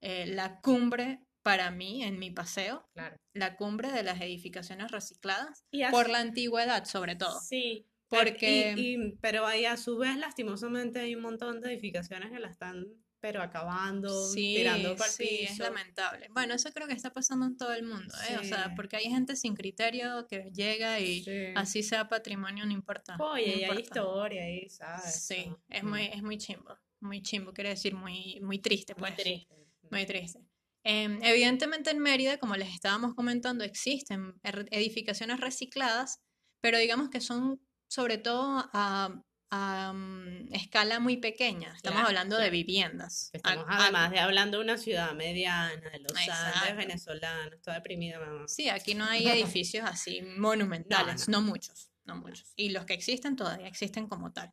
eh, 0.00 0.26
la 0.26 0.60
cumbre 0.60 1.20
para 1.42 1.70
mí 1.70 2.02
en 2.04 2.18
mi 2.18 2.30
paseo, 2.30 2.88
Claro. 2.94 3.16
la 3.32 3.56
cumbre 3.56 3.90
de 3.90 4.02
las 4.02 4.20
edificaciones 4.20 4.90
recicladas 4.90 5.64
Y 5.70 5.84
por 5.86 6.08
la 6.10 6.20
antigüedad, 6.20 6.84
sobre 6.84 7.16
todo. 7.16 7.40
Sí, 7.40 7.86
Porque- 8.08 8.72
pero, 8.74 8.80
y- 8.80 8.94
y- 8.94 9.16
pero 9.20 9.46
ahí 9.46 9.64
a 9.64 9.76
su 9.76 9.96
vez, 9.98 10.16
lastimosamente, 10.16 11.00
hay 11.00 11.14
un 11.14 11.22
montón 11.22 11.60
de 11.60 11.72
edificaciones 11.72 12.30
que 12.30 12.38
la 12.38 12.48
están, 12.48 12.86
pero 13.20 13.42
acabando, 13.42 14.08
Sí, 14.28 14.54
tirando 14.56 14.96
para 14.96 15.10
sí, 15.10 15.40
es 15.42 15.50
piso. 15.50 15.62
lamentable. 15.64 16.28
Bueno, 16.30 16.54
eso 16.54 16.70
creo 16.72 16.86
que 16.86 16.94
está 16.94 17.12
pasando 17.12 17.46
en 17.46 17.56
todo 17.56 17.72
el 17.72 17.84
mundo, 17.84 18.14
¿eh? 18.30 18.36
O 18.40 18.44
sea, 18.44 18.66
Sí. 18.68 18.70
porque 18.76 18.96
hay 18.96 19.04
gente 19.04 19.34
sin 19.36 19.54
criterio 19.54 20.26
que 20.28 20.50
llega 20.52 21.00
y 21.00 21.24
Sí. 21.24 21.46
así 21.56 21.82
sea 21.82 22.08
patrimonio, 22.08 22.64
no 22.66 22.72
importa. 22.72 23.16
Oye, 23.20 23.46
no 23.46 23.52
y 23.52 23.54
hay 23.54 23.62
importa. 23.64 23.80
historia 23.82 24.42
ahí, 24.44 24.68
¿sabes? 24.70 25.24
Sí, 25.26 25.46
Ah, 25.48 25.56
es 25.68 25.84
muy, 25.84 26.06
es 26.06 26.22
muy 26.22 26.38
chimbo. 26.38 26.78
Muy 27.00 27.22
chimbo, 27.22 27.52
quiere 27.52 27.70
decir 27.70 27.94
muy, 27.94 28.40
muy 28.40 28.58
triste, 28.58 28.94
muy 28.94 29.10
pues. 29.10 29.16
triste. 29.16 29.54
Muy 29.90 30.04
triste. 30.06 30.40
Em, 30.84 31.18
evidentemente 31.22 31.90
en 31.90 31.98
Mérida, 31.98 32.38
como 32.38 32.56
les 32.56 32.72
estábamos 32.72 33.14
comentando, 33.14 33.64
existen 33.64 34.34
er- 34.42 34.68
edificaciones 34.70 35.40
recicladas, 35.40 36.20
pero 36.60 36.78
digamos 36.78 37.08
que 37.10 37.20
son 37.20 37.60
sobre 37.90 38.18
todo 38.18 38.68
a, 38.72 39.22
a, 39.50 39.92
mm, 39.92 40.52
escala 40.54 41.00
muy 41.00 41.16
pequeña. 41.18 41.72
Estamos 41.74 41.96
Claro, 42.00 42.08
hablando 42.08 42.36
de 42.36 42.42
claro. 42.42 42.52
viviendas. 42.52 43.30
Estamos 43.32 43.64
A- 43.68 43.72
a- 43.72 43.82
además 43.84 44.10
de 44.10 44.18
hablando 44.18 44.58
de 44.58 44.64
una 44.64 44.78
ciudad 44.78 45.12
mediana, 45.14 45.90
de 45.90 46.00
los 46.00 46.12
Exacto. 46.12 46.58
Andes 46.60 46.76
venezolanos, 46.76 47.54
estoy 47.54 47.74
deprimida, 47.74 48.18
mamá. 48.20 48.46
Sí, 48.48 48.68
aquí 48.68 48.94
no 48.94 49.04
hay 49.04 49.26
edificios 49.56 49.84
así 49.88 50.20
monumentales, 50.36 51.28
No, 51.28 51.40
no, 51.40 51.46
muchos, 51.46 51.90
no 52.04 52.16
muchos. 52.16 52.52
Y 52.56 52.70
los 52.70 52.84
que 52.84 52.94
existen 52.94 53.36
todavía 53.36 53.66
existen 53.68 54.06
como 54.06 54.32
tal. 54.32 54.52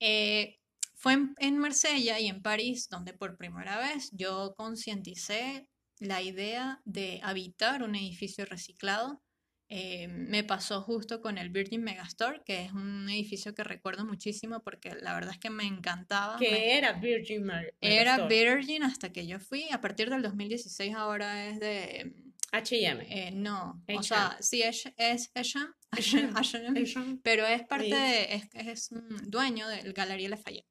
Eh, 0.00 0.58
fue 0.94 1.14
en, 1.14 1.34
en 1.38 1.58
Marsella 1.58 2.18
y 2.18 2.26
en 2.28 2.42
París 2.42 2.88
donde 2.88 3.12
por 3.14 3.36
primera 3.36 3.78
vez 3.78 4.10
yo 4.12 4.54
concienticé 4.56 5.68
la 5.98 6.22
idea 6.22 6.80
de 6.84 7.20
habitar 7.22 7.82
un 7.82 7.94
edificio 7.94 8.44
reciclado. 8.46 9.22
Eh, 9.72 10.08
me 10.08 10.42
pasó 10.42 10.82
justo 10.82 11.20
con 11.20 11.38
el 11.38 11.50
Virgin 11.50 11.82
Megastore, 11.84 12.42
que 12.44 12.64
es 12.64 12.72
un 12.72 13.08
edificio 13.08 13.54
que 13.54 13.62
recuerdo 13.62 14.04
muchísimo 14.04 14.64
porque 14.64 14.96
la 14.96 15.14
verdad 15.14 15.32
es 15.34 15.38
que 15.38 15.48
me 15.48 15.64
encantaba. 15.64 16.36
¿Qué 16.38 16.76
era 16.76 16.92
Virgin 16.94 17.44
Mar 17.44 17.72
era 17.80 18.16
Megastore? 18.16 18.44
Virgin 18.56 18.82
hasta 18.82 19.12
que 19.12 19.28
yo 19.28 19.38
fui. 19.38 19.68
A 19.70 19.80
partir 19.80 20.10
del 20.10 20.22
2016 20.22 20.92
ahora 20.96 21.46
es 21.46 21.60
de 21.60 22.12
H&M. 22.50 23.06
eh, 23.08 23.30
no, 23.30 23.80
o 23.88 23.92
H&M. 23.92 24.02
sea, 24.02 24.36
sí 24.40 24.60
es, 24.62 24.92
es 24.96 25.30
H&M, 25.36 25.70
pero 27.22 27.46
es 27.46 27.62
parte 27.62 27.94
de, 27.94 28.34
es, 28.34 28.48
es 28.54 28.88
dueño 29.28 29.68
del 29.68 29.92
Galería 29.92 30.30
Lafayette. 30.30 30.66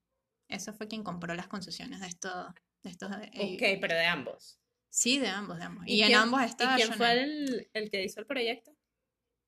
Eso 0.50 0.74
fue 0.74 0.88
quien 0.90 1.04
compró 1.04 1.34
las 1.36 1.48
concesiones 1.48 2.02
de 2.02 2.08
estos, 2.08 2.54
de 2.84 2.90
estos 2.90 3.12
eh, 3.34 3.54
Ok, 3.56 3.80
pero 3.80 3.96
de 3.96 4.06
ambos. 4.06 4.60
sí, 4.90 5.20
de 5.20 5.28
ambos, 5.28 5.58
de 5.58 5.64
ambos. 5.64 5.86
¿Y 5.88 5.94
Y, 5.94 6.02
en 6.02 6.08
quién- 6.08 6.20
ambos 6.20 6.42
está 6.42 6.74
¿Y 6.74 6.82
quién 6.82 6.94
fue 6.94 7.14
el, 7.24 7.70
el 7.74 7.90
que 7.90 8.04
hizo 8.04 8.20
el 8.20 8.26
proyecto? 8.26 8.76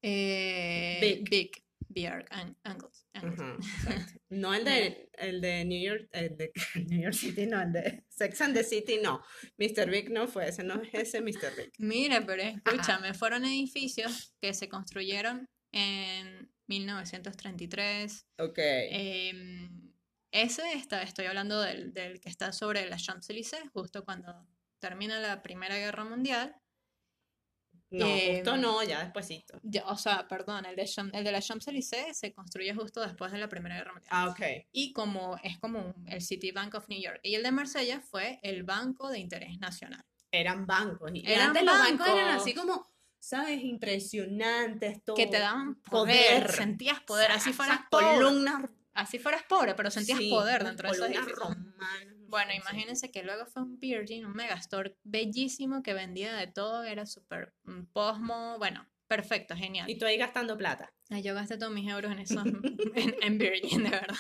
Eh, 0.02 0.98
Big. 1.02 1.30
Big, 1.30 1.64
Björk 1.90 2.28
Ang- 2.32 2.56
Angles. 2.64 3.06
No 4.30 4.54
el 4.54 4.64
de, 4.64 5.10
el 5.18 5.42
de 5.42 5.66
New 5.66 5.82
York, 5.82 6.08
el 6.14 6.38
de 6.38 6.52
New 6.88 7.02
York 7.02 7.14
City, 7.14 7.46
no, 7.46 7.62
el 7.62 7.74
de 7.74 8.06
Sex 8.08 8.40
and 8.42 8.54
the 8.56 8.64
City, 8.64 9.00
no. 9.04 9.22
Mr. 9.58 9.90
Big 9.90 10.10
no 10.10 10.28
fue 10.28 10.48
ese, 10.48 10.64
no 10.64 10.82
es 10.82 10.94
ese 10.94 11.20
Mr. 11.22 11.54
Big. 11.58 11.74
Mira, 11.80 12.26
pero 12.26 12.42
escúchame, 12.42 13.14
fueron 13.14 13.44
edificios 13.44 14.34
que 14.42 14.54
se 14.54 14.70
construyeron 14.70 15.50
en 15.74 16.50
1933, 16.68 18.26
Ok. 18.40 18.58
Em, 18.58 19.92
ese 20.32 20.74
está, 20.74 21.04
estoy 21.04 21.26
hablando 21.26 21.62
del, 21.62 21.92
del 21.94 22.22
que 22.22 22.30
está 22.30 22.54
sobre 22.54 22.90
la 22.90 22.96
Champs-Élysées, 22.98 23.70
justo 23.74 24.06
cuando 24.06 24.48
termina 24.80 25.20
la 25.20 25.42
Primera 25.44 25.78
Guerra 25.78 26.06
Mundial. 26.06 26.56
No, 27.92 28.06
justo 28.06 28.56
em, 28.56 28.62
no, 28.62 28.84
ya 28.84 29.04
despuesito. 29.04 29.60
Ya, 29.64 29.86
o 29.86 29.98
sea, 29.98 30.28
perdón, 30.28 30.66
el 30.66 30.76
de, 30.76 30.90
el 31.14 31.24
de 31.24 31.32
la 31.32 31.42
Champs-Élysées 31.42 32.18
se 32.18 32.34
construye 32.34 32.74
justo 32.74 33.02
después 33.02 33.32
de 33.32 33.38
la 33.38 33.50
Primera 33.50 33.76
Guerra 33.76 33.94
Mundial. 33.94 34.10
Ah, 34.12 34.30
ok. 34.30 34.42
Y 34.72 34.94
como 34.94 35.38
es 35.44 35.58
como 35.60 35.94
el 36.08 36.22
Citibank 36.22 36.74
of 36.76 36.88
New 36.88 37.02
York. 37.02 37.20
Y 37.24 37.36
el 37.36 37.44
de 37.44 37.52
Marsella 37.52 38.00
fue 38.00 38.40
el 38.44 38.64
Banco 38.64 39.10
de 39.10 39.20
Interés 39.20 39.60
Nacional. 39.60 40.06
Eran 40.32 40.66
bancos. 40.66 41.12
Y 41.14 41.24
Eran 41.30 41.50
antes 41.50 41.64
los 41.64 41.78
bancos 41.78 42.08
eran 42.08 42.30
así 42.30 42.54
como, 42.54 42.88
¿sabes? 43.20 43.62
Impresionantes, 43.64 45.04
todo. 45.04 45.16
Que 45.18 45.28
te 45.28 45.40
daban 45.40 45.76
poder, 45.82 46.44
poder. 46.44 46.52
sentías 46.54 47.02
poder, 47.02 47.32
así 47.32 47.52
fueras 47.52 47.82
pobre. 47.90 48.06
columnas. 48.16 48.70
Así 48.94 49.20
fueras 49.20 49.44
pobre, 49.44 49.74
pero 49.74 49.90
sentías 49.90 50.18
sí, 50.18 50.30
poder 50.30 50.64
dentro 50.64 50.90
de 50.90 50.96
esos 50.96 51.08
edificios. 51.08 51.40
romanas, 51.40 52.06
Bueno, 52.32 52.54
imagínense 52.54 53.12
que 53.12 53.24
luego 53.24 53.46
fue 53.46 53.62
un 53.62 53.78
Virgin, 53.78 54.26
un 54.26 54.32
Megastore 54.34 54.96
bellísimo 55.04 55.84
que 55.84 55.94
vendía 55.94 56.34
de 56.36 56.48
todo, 56.48 56.84
era 56.84 57.06
súper 57.06 57.54
mm, 57.64 57.84
posmo, 57.94 58.58
bueno, 58.58 58.88
perfecto, 59.08 59.56
genial. 59.56 59.90
Y 59.90 59.98
tú 60.00 60.06
ahí 60.06 60.18
gastando 60.18 60.58
plata. 60.58 60.94
Ay, 61.10 61.24
yo 61.24 61.36
gasté 61.36 61.58
todos 61.58 61.74
mis 61.74 61.90
euros 61.92 62.10
en 62.10 62.20
eso, 62.20 62.42
en, 62.96 63.16
en 63.22 63.38
Virgin, 63.38 63.84
de 63.84 63.90
verdad. 63.90 64.16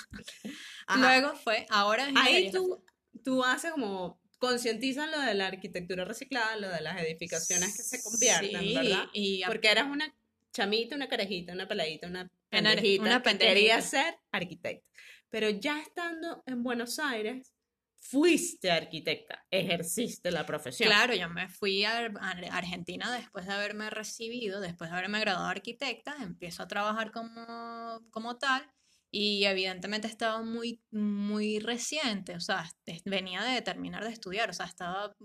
Ajá. 0.88 1.00
Luego 1.00 1.36
fue, 1.38 1.66
ahora 1.70 2.06
Ahí 2.18 2.52
tú, 2.52 2.84
tú 3.24 3.44
haces 3.46 3.72
como, 3.72 4.20
concientizas 4.40 5.10
lo 5.10 5.20
de 5.22 5.34
la 5.34 5.48
arquitectura 5.48 6.04
reciclada, 6.04 6.58
lo 6.58 6.68
de 6.68 6.82
las 6.82 7.02
edificaciones 7.02 7.78
que 7.78 7.84
se 7.84 8.04
convierten, 8.04 8.60
Sí, 8.62 8.76
¿verdad? 8.76 9.06
y 9.14 9.42
Porque 9.46 9.70
eras 9.72 9.88
una 9.90 10.14
chamita, 10.52 10.98
una 10.98 11.08
carajita, 11.08 11.54
una 11.54 11.66
peladita, 11.68 12.08
una 12.08 12.30
pendejita 12.50 13.04
una 13.04 13.24
pendejita. 13.24 13.54
quería 13.54 13.82
ser 13.82 14.18
arquitecta. 14.32 14.86
Pero 15.30 15.50
ya 15.50 15.80
estando 15.80 16.44
en 16.46 16.62
Buenos 16.62 17.00
Aires, 17.00 17.54
fuiste 18.02 18.72
arquitecta, 18.72 19.46
ejerciste 19.52 20.32
la 20.32 20.46
profesión. 20.46 20.90
Claro, 20.90 21.14
yo 21.14 21.30
me 21.30 21.48
fui 21.48 21.86
a, 21.86 22.12
Argentina 22.52 23.12
después 23.14 23.46
de 23.46 23.54
haberme 23.54 23.90
recibido, 23.90 24.60
después 24.60 24.90
de 24.90 24.98
haberme 24.98 25.20
graduado 25.20 25.46
de 25.46 25.52
arquitecta, 25.52 26.16
empiezo 26.22 26.64
a 26.64 26.68
trabajar 26.68 27.12
como, 27.12 28.02
como 28.10 28.38
tal 28.38 28.70
y 29.12 29.46
evidentemente 29.46 30.08
estaba 30.08 30.42
muy, 30.42 30.82
muy 30.90 31.60
reciente, 31.60 32.36
o 32.36 32.40
sea, 32.40 32.70
venía 33.06 33.44
de 33.44 33.62
terminar 33.62 34.04
de 34.04 34.12
estudiar, 34.12 34.50
o 34.50 34.54
sea, 34.54 34.66
estaba 34.66 35.16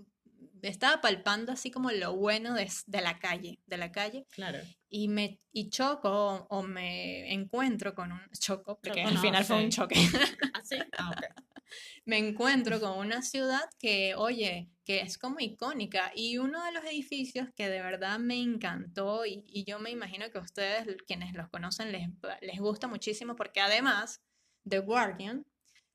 estaba 0.61 1.01
palpando 1.01 1.51
así 1.51 1.71
como 1.71 1.91
lo 1.91 2.15
bueno 2.15 2.53
de, 2.53 2.69
de 2.87 3.01
la 3.01 3.19
calle, 3.19 3.59
de 3.65 3.77
la 3.77 3.91
calle, 3.91 4.25
Claro. 4.31 4.59
y 4.89 5.07
me 5.07 5.39
y 5.51 5.69
choco 5.69 6.09
o, 6.09 6.47
o 6.49 6.63
me 6.63 7.31
encuentro 7.33 7.93
con 7.93 8.11
un 8.11 8.21
choco, 8.39 8.79
porque 8.81 9.01
Choco 9.01 9.07
al 9.07 9.15
no, 9.15 9.21
final 9.21 9.45
fue 9.45 9.57
un 9.57 9.71
sí. 9.71 9.77
choque. 9.77 9.95
¿Ah, 10.53 10.61
sí? 10.63 10.77
Ah, 10.97 11.11
ok. 11.11 11.46
me 12.05 12.17
encuentro 12.17 12.79
con 12.79 12.97
una 12.97 13.21
ciudad 13.21 13.61
que, 13.79 14.15
oye, 14.15 14.69
que 14.85 15.01
es 15.01 15.17
como 15.17 15.39
icónica 15.39 16.11
y 16.15 16.37
uno 16.37 16.63
de 16.63 16.71
los 16.71 16.83
edificios 16.85 17.49
que 17.55 17.69
de 17.69 17.81
verdad 17.81 18.19
me 18.19 18.35
encantó 18.41 19.25
y, 19.25 19.43
y 19.47 19.65
yo 19.65 19.79
me 19.79 19.89
imagino 19.91 20.29
que 20.31 20.37
a 20.37 20.41
ustedes, 20.41 20.87
quienes 21.05 21.33
los 21.33 21.49
conocen, 21.49 21.91
les, 21.91 22.07
les 22.41 22.59
gusta 22.59 22.87
muchísimo 22.87 23.35
porque 23.35 23.59
además 23.59 24.21
The 24.67 24.79
Guardian 24.79 25.45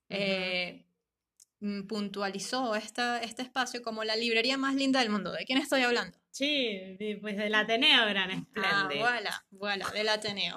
eh, 0.09 0.85
mm, 1.59 1.87
puntualizó 1.87 2.75
esta, 2.75 3.19
este 3.21 3.41
espacio 3.41 3.81
como 3.81 4.03
la 4.03 4.15
librería 4.15 4.57
más 4.57 4.75
linda 4.75 4.99
del 4.99 5.09
mundo. 5.09 5.31
¿De 5.31 5.45
quién 5.45 5.57
estoy 5.57 5.81
hablando? 5.81 6.17
Sí, 6.29 6.97
pues 7.21 7.37
del 7.37 7.53
Ateneo 7.55 8.05
Gran 8.07 8.31
Ah, 8.31 8.43
Splendid. 8.87 8.99
voilà, 8.99 9.45
voilà, 9.51 9.89
del 9.91 10.09
Ateneo. 10.09 10.55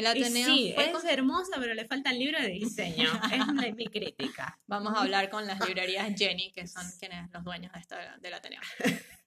El 0.00 0.06
Ateneo 0.06 0.46
sí, 0.54 0.72
fue 0.74 0.86
es 0.86 0.92
con- 0.92 1.08
hermosa, 1.08 1.52
pero 1.58 1.74
le 1.74 1.86
falta 1.86 2.10
el 2.10 2.18
libro 2.18 2.40
de 2.40 2.48
diseño. 2.48 3.08
es 3.64 3.74
mi, 3.74 3.86
crítica. 3.86 4.58
Vamos 4.66 4.94
a 4.96 5.02
hablar 5.02 5.30
con 5.30 5.46
las 5.46 5.60
librerías 5.66 6.12
Jenny, 6.16 6.52
que 6.52 6.66
son 6.66 6.84
quienes 6.98 7.30
los 7.32 7.44
dueños 7.44 7.72
de 7.72 7.78
esta, 7.80 8.18
del 8.18 8.34
Ateneo. 8.34 8.60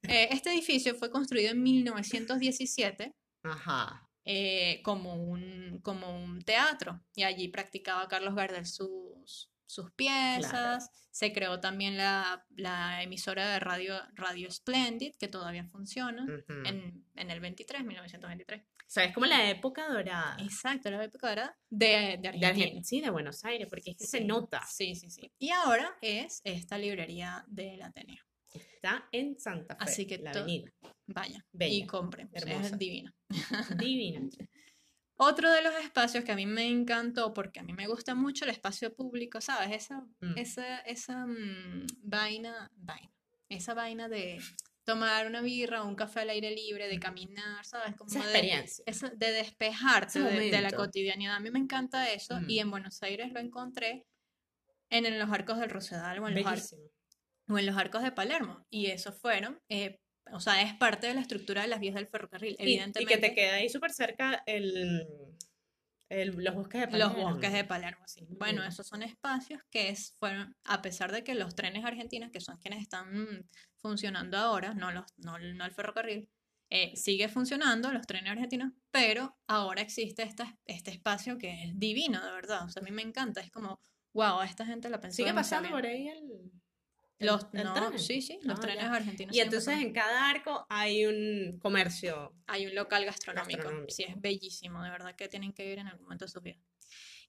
Eh, 0.04 0.28
este 0.32 0.52
edificio 0.52 0.96
fue 0.96 1.10
construido 1.10 1.52
en 1.52 1.64
1917 1.64 3.14
Ajá. 3.44 4.10
eh, 4.26 4.82
como, 4.84 5.16
un, 5.16 5.80
como 5.82 6.24
un 6.24 6.42
teatro 6.44 7.02
y 7.16 7.24
allí 7.24 7.48
practicaba 7.48 8.08
Carlos 8.08 8.36
Gardel 8.36 8.66
sus, 8.66 9.50
sus 9.66 9.92
piezas. 9.92 10.90
Se 11.12 11.32
creó 11.32 11.60
también 11.60 11.96
la, 11.96 12.44
la 12.56 13.04
emisora 13.04 13.48
de 13.54 13.60
radio 13.60 13.96
Radio 14.16 14.50
Splendid, 14.52 15.14
que 15.20 15.28
todavía 15.28 15.64
funciona, 15.66 16.24
Ujú. 16.24 16.66
en, 16.66 17.06
en 17.16 17.30
el 17.32 17.40
23, 17.40 17.84
1923. 17.84 18.64
O 18.86 18.90
sea, 18.94 19.06
es 19.06 19.14
como 19.14 19.26
la 19.26 19.50
época 19.50 19.88
dorada. 19.88 20.38
Exacto, 20.40 20.92
la 20.92 21.04
época 21.04 21.32
era 21.32 21.58
de, 21.70 22.18
de 22.22 22.32
De 22.32 22.46
Argentina. 22.46 22.50
Argen- 22.80 22.84
sí, 22.84 23.02
de 23.02 23.10
Buenos 23.10 23.44
Aires, 23.46 23.68
porque 23.70 23.92
es 23.92 23.98
que 23.98 24.06
se 24.06 24.22
nota. 24.22 24.62
Sí, 24.68 24.94
sí, 24.96 25.10
sí. 25.10 25.32
Y 25.40 25.50
ahora 25.50 25.98
es 26.02 26.42
esta 26.44 26.78
librería 26.78 27.44
del 27.48 27.82
Ateneo. 27.82 28.24
Está 28.54 29.08
en 29.12 29.40
Santa 29.40 29.76
Fe, 29.76 29.84
Así 29.84 30.06
que 30.06 30.20
la 30.20 30.32
avenida. 30.32 30.72
Vaya, 31.08 31.44
y 31.54 31.58
Bella, 31.58 31.88
compren, 31.88 32.28
pues, 32.30 32.44
hermosa. 32.44 32.68
es 32.68 32.78
divina. 32.78 33.14
Divina. 33.78 34.22
Otro 35.16 35.52
de 35.52 35.62
los 35.64 35.74
espacios 35.76 36.24
que 36.24 36.32
a 36.32 36.36
mí 36.36 36.46
me 36.46 36.68
encantó, 36.68 37.34
porque 37.34 37.60
a 37.60 37.64
mí 37.64 37.74
me 37.74 37.88
gusta 37.88 38.14
mucho 38.16 38.46
el 38.46 38.52
espacio 38.52 38.94
público, 38.96 39.42
¿sabes? 39.42 39.72
Esa, 39.72 40.02
Mm. 40.22 40.38
esa, 40.38 40.80
esa 40.80 41.26
mm, 41.26 41.86
vaina, 42.04 42.70
vaina, 42.76 43.12
esa 43.50 43.74
vaina 43.74 44.08
de 44.10 44.40
tomar 44.86 45.28
una 45.28 45.42
birra 45.42 45.84
o 45.84 45.88
un 45.88 45.96
café 45.96 46.22
al 46.22 46.30
aire 46.30 46.52
libre, 46.52 46.88
de 46.88 47.00
caminar, 47.00 47.64
¿sabes? 47.66 47.96
Como 47.96 48.10
Esa 48.10 48.20
de, 48.20 48.26
experiencia. 48.26 48.84
eso- 48.88 49.10
de 49.10 49.32
despejarte 49.32 50.20
de, 50.20 50.52
de 50.52 50.62
la 50.62 50.72
cotidianidad. 50.72 51.36
A 51.36 51.40
mí 51.40 51.50
me 51.52 51.60
encanta 51.60 52.12
eso 52.12 52.40
Mm. 52.42 52.50
y 52.50 52.60
en 52.60 52.70
Buenos 52.72 53.02
Aires 53.04 53.32
lo 53.32 53.40
encontré 53.40 54.06
en, 54.90 55.06
en 55.06 55.18
los 55.20 55.30
arcos 55.32 55.60
del 55.60 55.70
Rosedal 55.70 56.20
o 56.20 56.28
en 56.28 56.36
los, 56.36 56.46
ar- 56.46 56.56
Bellísimo. 56.56 56.84
o 57.50 57.58
en 57.58 57.66
los 57.66 57.78
arcos 57.78 58.04
de 58.04 58.12
Palermo. 58.12 58.66
Y 58.70 58.88
esos 58.88 59.18
fueron, 59.20 59.60
eh, 59.70 60.00
o 60.32 60.40
sea, 60.40 60.62
es 60.62 60.74
parte 60.76 61.08
de 61.08 61.14
la 61.14 61.22
estructura 61.22 61.62
de 61.62 61.68
las 61.70 61.80
vías 61.80 61.96
del 61.96 62.08
ferrocarril, 62.08 62.56
Y- 62.60 62.64
Y, 62.64 62.64
evidentemente. 62.64 63.14
que 63.16 63.20
te 63.22 63.34
queda 63.34 63.56
ahí 63.56 63.70
súper 63.70 63.92
cerca 63.94 64.44
el, 64.46 65.08
el- 66.10 66.30
los 66.44 66.56
bosques 66.56 66.82
de 66.92 66.98
Los 66.98 67.10
Palermo. 67.10 67.32
bosques 67.32 67.54
de 67.54 67.64
Palermo, 67.64 68.04
sí. 68.08 68.26
Bueno, 68.30 68.62
Mm. 68.64 68.68
esos 68.68 68.86
son 68.88 69.02
espacios 69.02 69.62
que 69.72 69.90
es, 69.90 70.16
fueron, 70.20 70.56
a 70.66 70.82
pesar 70.82 71.12
de 71.12 71.24
que 71.24 71.36
los 71.36 71.56
trenes 71.56 71.86
argentinos, 71.86 72.32
que 72.32 72.40
son 72.42 72.58
quienes 72.58 72.82
están 72.82 73.48
funcionando 73.84 74.38
ahora, 74.38 74.74
no, 74.74 74.92
los, 74.92 75.06
no, 75.18 75.36
el- 75.38 75.56
no 75.58 75.66
el 75.66 75.72
ferrocarril, 75.72 76.30
eh, 76.72 76.96
sigue 76.96 77.28
funcionando 77.28 77.92
los 77.92 78.08
trenes 78.08 78.32
argentinos, 78.32 78.72
pero 78.90 79.38
ahora 79.48 79.82
existe 79.82 80.24
esta, 80.24 80.58
este 80.66 80.90
espacio 80.92 81.38
que 81.38 81.66
es 81.66 81.78
divino, 81.78 82.26
de 82.26 82.32
verdad. 82.32 82.64
O 82.66 82.70
sea, 82.70 82.82
a 82.82 82.84
mí 82.84 82.90
me 82.92 83.02
encanta, 83.04 83.42
es 83.42 83.52
como, 83.52 83.80
wow, 84.14 84.40
a 84.40 84.46
esta 84.46 84.66
gente 84.66 84.90
la 84.90 85.00
pensó 85.00 85.18
Sigue 85.18 85.34
pasando 85.34 85.68
bien. 85.70 85.74
por 85.74 85.86
ahí 85.86 86.08
el, 86.08 86.32
el- 87.20 87.28
Los, 87.28 87.46
el 87.54 87.64
no, 87.66 87.74
tren. 87.74 88.00
sí, 88.00 88.22
sí, 88.22 88.40
los 88.44 88.58
Ah, 88.58 88.62
trenes 88.62 88.84
ya. 88.86 88.94
argentinos. 88.96 89.36
Y 89.36 89.40
entonces 89.42 89.66
pasando. 89.68 89.88
en 89.88 89.94
cada 89.94 90.30
arco 90.30 90.66
hay 90.70 91.06
un 91.06 91.60
comercio. 91.60 92.34
Hay 92.48 92.66
un 92.66 92.74
local 92.74 93.06
gastronómico. 93.06 93.58
Gastronómico. 93.60 93.94
Sí, 93.94 94.04
es 94.08 94.20
bellísimo, 94.20 94.82
de 94.82 94.90
verdad 94.90 95.14
que 95.16 95.28
tienen 95.28 95.54
que 95.54 95.72
ir 95.72 95.78
en 95.80 95.88
algún 95.88 96.06
momento 96.06 96.26
de 96.26 96.32
sus 96.32 96.42
vidas. 96.42 96.60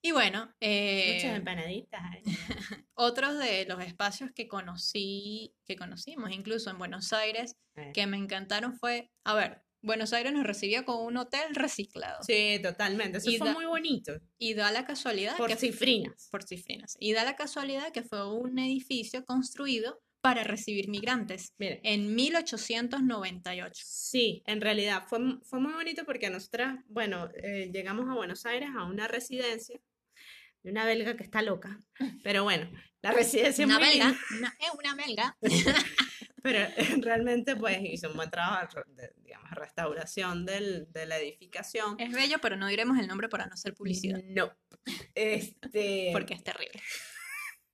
Y 0.01 0.11
bueno, 0.11 0.53
eh, 0.59 1.13
Muchas 1.15 1.37
empanaditas. 1.37 2.01
otros 2.93 3.37
de 3.39 3.65
los 3.65 3.81
espacios 3.83 4.31
que 4.33 4.47
conocí, 4.47 5.53
que 5.65 5.75
conocimos 5.75 6.31
incluso 6.31 6.69
en 6.69 6.77
Buenos 6.77 7.13
Aires, 7.13 7.55
Eh. 7.75 7.91
que 7.93 8.07
me 8.07 8.17
encantaron 8.17 8.77
fue, 8.77 9.11
a 9.25 9.33
ver, 9.35 9.61
Buenos 9.81 10.13
Aires 10.13 10.33
nos 10.33 10.45
recibió 10.45 10.83
con 10.85 11.05
un 11.05 11.17
hotel 11.17 11.53
reciclado. 11.53 12.17
Sí, 12.23 12.59
totalmente. 12.63 13.19
Eso 13.19 13.29
Y 13.29 13.37
fue 13.37 13.49
da- 13.49 13.53
muy 13.53 13.65
bonito. 13.65 14.13
Y 14.39 14.55
da 14.55 14.71
la 14.71 14.85
casualidad 14.85 15.37
Por 15.37 15.49
que 15.49 15.57
cifrinas. 15.57 16.27
por 16.31 16.43
cifrinas. 16.43 16.95
Y 16.99 17.13
da 17.13 17.23
la 17.23 17.35
casualidad 17.35 17.91
que 17.91 18.01
fue 18.01 18.27
un 18.33 18.57
edificio 18.57 19.23
construido 19.25 20.01
para 20.25 20.43
recibir 20.43 20.89
migrantes 20.89 21.53
Mire, 21.57 21.79
en 21.83 22.15
1898. 22.15 23.83
Sí, 23.85 24.43
en 24.47 24.59
realidad 24.61 25.03
fue, 25.07 25.19
fue 25.43 25.59
muy 25.59 25.73
bonito 25.73 26.03
porque 26.05 26.29
nosotras, 26.29 26.79
bueno, 26.87 27.29
eh, 27.35 27.69
llegamos 27.73 28.09
a 28.09 28.13
Buenos 28.15 28.45
Aires 28.45 28.69
a 28.75 28.83
una 28.85 29.07
residencia 29.07 29.79
de 30.63 30.71
una 30.71 30.85
belga 30.85 31.15
que 31.15 31.23
está 31.23 31.41
loca, 31.43 31.79
pero 32.23 32.43
bueno, 32.43 32.67
la 33.03 33.11
residencia 33.11 33.63
es 33.63 33.69
Una 33.69 33.77
muy 33.79 33.87
belga, 33.87 34.05
linda, 34.09 34.19
una- 34.39 34.55
es 34.59 34.69
una 34.79 34.95
belga. 34.95 35.37
pero 36.41 36.59
realmente 37.01 37.55
pues 37.55 37.77
hizo 37.83 38.09
un 38.09 38.15
buen 38.17 38.29
trabajo 38.31 38.79
de, 38.87 39.11
digamos, 39.23 39.49
restauración 39.51 40.45
del, 40.45 40.91
de 40.91 41.05
la 41.05 41.17
edificación. 41.19 41.99
Es 41.99 42.11
bello, 42.11 42.37
pero 42.41 42.55
no 42.55 42.67
diremos 42.67 42.97
el 42.99 43.07
nombre 43.07 43.29
para 43.29 43.45
no 43.45 43.53
hacer 43.53 43.73
publicidad, 43.75 44.19
No, 44.25 44.51
este, 45.13 46.09
porque 46.13 46.33
es 46.33 46.43
terrible. 46.43 46.81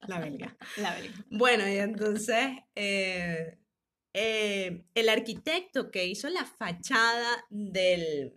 La 0.07 0.19
belga. 0.19 0.57
La 0.77 0.93
belga. 0.95 1.25
Bueno, 1.29 1.67
y 1.67 1.77
entonces 1.77 2.47
eh, 2.75 3.57
eh, 4.13 4.83
el 4.93 5.09
arquitecto 5.09 5.91
que 5.91 6.05
hizo 6.07 6.29
la 6.29 6.45
fachada 6.45 7.45
del, 7.49 8.33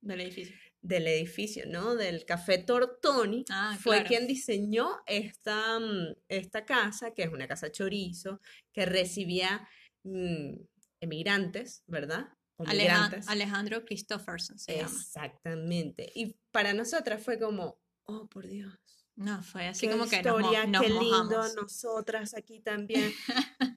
Del 0.00 0.20
edificio. 0.20 0.56
del 0.80 1.06
edificio, 1.08 1.64
¿no? 1.66 1.94
Del 1.96 2.24
Café 2.24 2.58
Tortoni, 2.58 3.44
Ah, 3.50 3.76
fue 3.80 3.96
claro. 3.96 4.08
quien 4.08 4.26
diseñó 4.26 4.98
esta, 5.06 5.78
mm, 5.80 6.14
esta 6.28 6.64
casa, 6.64 7.12
que 7.14 7.24
es 7.24 7.30
una 7.32 7.46
casa 7.48 7.70
chorizo, 7.70 8.40
que 8.72 8.86
recibía 8.86 9.68
mm, 10.04 10.54
emigrantes, 11.00 11.82
¿verdad? 11.86 12.28
O 12.56 12.64
Alejan- 12.64 12.76
migrantes. 12.78 13.28
Alejandro 13.28 13.84
Christopherson 13.84 14.58
se 14.58 14.76
llama. 14.78 14.88
Exactamente. 14.90 16.10
Y 16.14 16.36
para 16.50 16.72
nosotras 16.74 17.22
fue 17.22 17.38
como, 17.38 17.80
oh, 18.06 18.26
por 18.28 18.46
Dios. 18.48 18.72
No, 19.20 19.42
fue 19.42 19.66
así 19.66 19.86
Qué 19.86 19.92
como 19.92 20.08
que 20.08 20.22
nos, 20.22 20.38
historia, 20.40 20.66
nos 20.66 20.80
qué 20.82 20.88
lindo, 20.90 21.08
mojamos. 21.24 21.54
nosotras 21.56 22.34
aquí 22.34 22.60
también. 22.60 23.12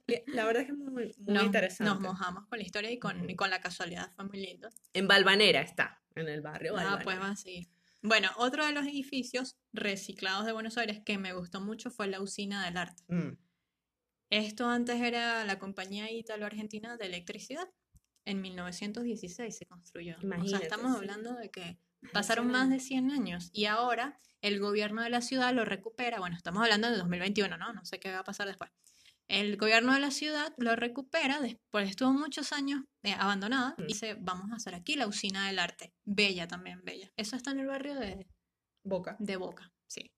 Que 0.06 0.22
La 0.28 0.44
verdad 0.44 0.62
es 0.62 0.66
que 0.68 0.72
es 0.72 0.78
muy, 0.78 0.90
muy 0.92 1.12
Nos- 1.34 1.44
interesante. 1.44 1.92
Nos 1.92 2.00
mojamos 2.00 2.46
con 2.46 2.58
la 2.60 2.64
historia 2.64 2.90
y 2.92 2.98
con, 3.00 3.28
y 3.28 3.34
con 3.34 3.50
la 3.50 3.60
casualidad, 3.60 4.12
fue 4.14 4.24
muy 4.26 4.38
lindo. 4.40 4.68
En 4.92 5.08
Balvanera 5.08 5.60
está, 5.60 6.00
en 6.14 6.28
el 6.28 6.42
barrio 6.42 6.72
Ah, 6.74 6.76
Balvanera. 6.76 7.04
pues 7.04 7.18
va 7.18 7.28
a 7.30 7.36
seguir. 7.36 7.68
Bueno, 8.02 8.30
otro 8.36 8.64
de 8.64 8.72
los 8.72 8.84
edificios 8.86 9.56
reciclados 9.72 10.46
de 10.46 10.52
Buenos 10.52 10.78
Aires 10.78 11.00
que 11.04 11.18
me 11.18 11.32
gustó 11.34 11.60
mucho 11.60 11.90
fue 11.90 12.06
la 12.06 12.20
Usina 12.20 12.64
del 12.64 12.76
Arte. 12.76 13.02
Mm. 13.08 13.36
Esto 14.30 14.68
antes 14.68 15.00
era 15.00 15.44
la 15.44 15.58
compañía 15.58 16.10
ítalo-argentina 16.10 16.96
de 16.96 17.06
electricidad. 17.06 17.68
En 18.24 18.40
1916 18.40 19.56
se 19.58 19.66
construyó. 19.66 20.16
o 20.18 20.22
Imagínate, 20.22 20.50
sea, 20.50 20.58
estamos 20.60 20.92
sí. 20.92 20.98
hablando 20.98 21.34
de 21.34 21.50
que 21.50 21.78
pasaron 22.12 22.50
más 22.50 22.68
de 22.70 22.80
100 22.80 23.10
años 23.10 23.50
y 23.52 23.66
ahora 23.66 24.18
el 24.40 24.58
gobierno 24.58 25.02
de 25.02 25.10
la 25.10 25.20
ciudad 25.20 25.52
lo 25.54 25.64
recupera. 25.64 26.18
Bueno, 26.18 26.36
estamos 26.36 26.62
hablando 26.62 26.90
de 26.90 26.96
2021, 26.96 27.56
¿no? 27.56 27.72
No 27.72 27.84
sé 27.84 28.00
qué 28.00 28.10
va 28.10 28.20
a 28.20 28.24
pasar 28.24 28.48
después. 28.48 28.70
El 29.28 29.56
gobierno 29.56 29.94
de 29.94 30.00
la 30.00 30.10
ciudad 30.10 30.52
lo 30.58 30.74
recupera, 30.76 31.40
después 31.40 31.88
estuvo 31.88 32.12
muchos 32.12 32.52
años 32.52 32.82
eh, 33.02 33.14
abandonada 33.18 33.74
y 33.78 33.84
dice, 33.84 34.16
vamos 34.20 34.50
a 34.52 34.56
hacer 34.56 34.74
aquí 34.74 34.96
la 34.96 35.06
usina 35.06 35.46
del 35.46 35.58
arte. 35.58 35.94
Bella 36.04 36.48
también, 36.48 36.82
bella. 36.84 37.10
Eso 37.16 37.36
está 37.36 37.52
en 37.52 37.60
el 37.60 37.66
barrio 37.68 37.94
de, 37.94 38.26
Boca. 38.84 39.16
de 39.20 39.36
Boca, 39.36 39.72
sí. 39.86 40.10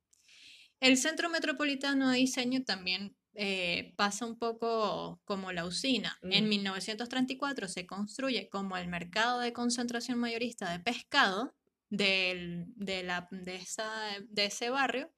El 0.81 0.97
Centro 0.97 1.29
Metropolitano 1.29 2.11
de 2.11 2.17
Diseño 2.19 2.65
también 2.65 3.15
eh, 3.35 3.93
pasa 3.97 4.27
un 4.27 4.39
poco 4.39 5.21
como 5.25 5.53
la 5.53 5.67
usina. 5.67 6.19
En 6.23 6.47
Mm. 6.47 6.49
1934 6.49 7.69
se 7.69 7.87
construye 7.87 8.49
como 8.49 8.77
el 8.77 8.89
mercado 8.89 9.41
de 9.41 9.53
concentración 9.53 10.19
mayorista 10.19 10.71
de 10.71 10.81
pescado 10.81 11.55
del- 11.97 12.65
de, 12.77 13.03
la, 13.03 13.29
de, 13.31 13.57
esa, 13.57 13.91
de 14.29 14.45
ese 14.47 14.71
barrio. 14.71 15.13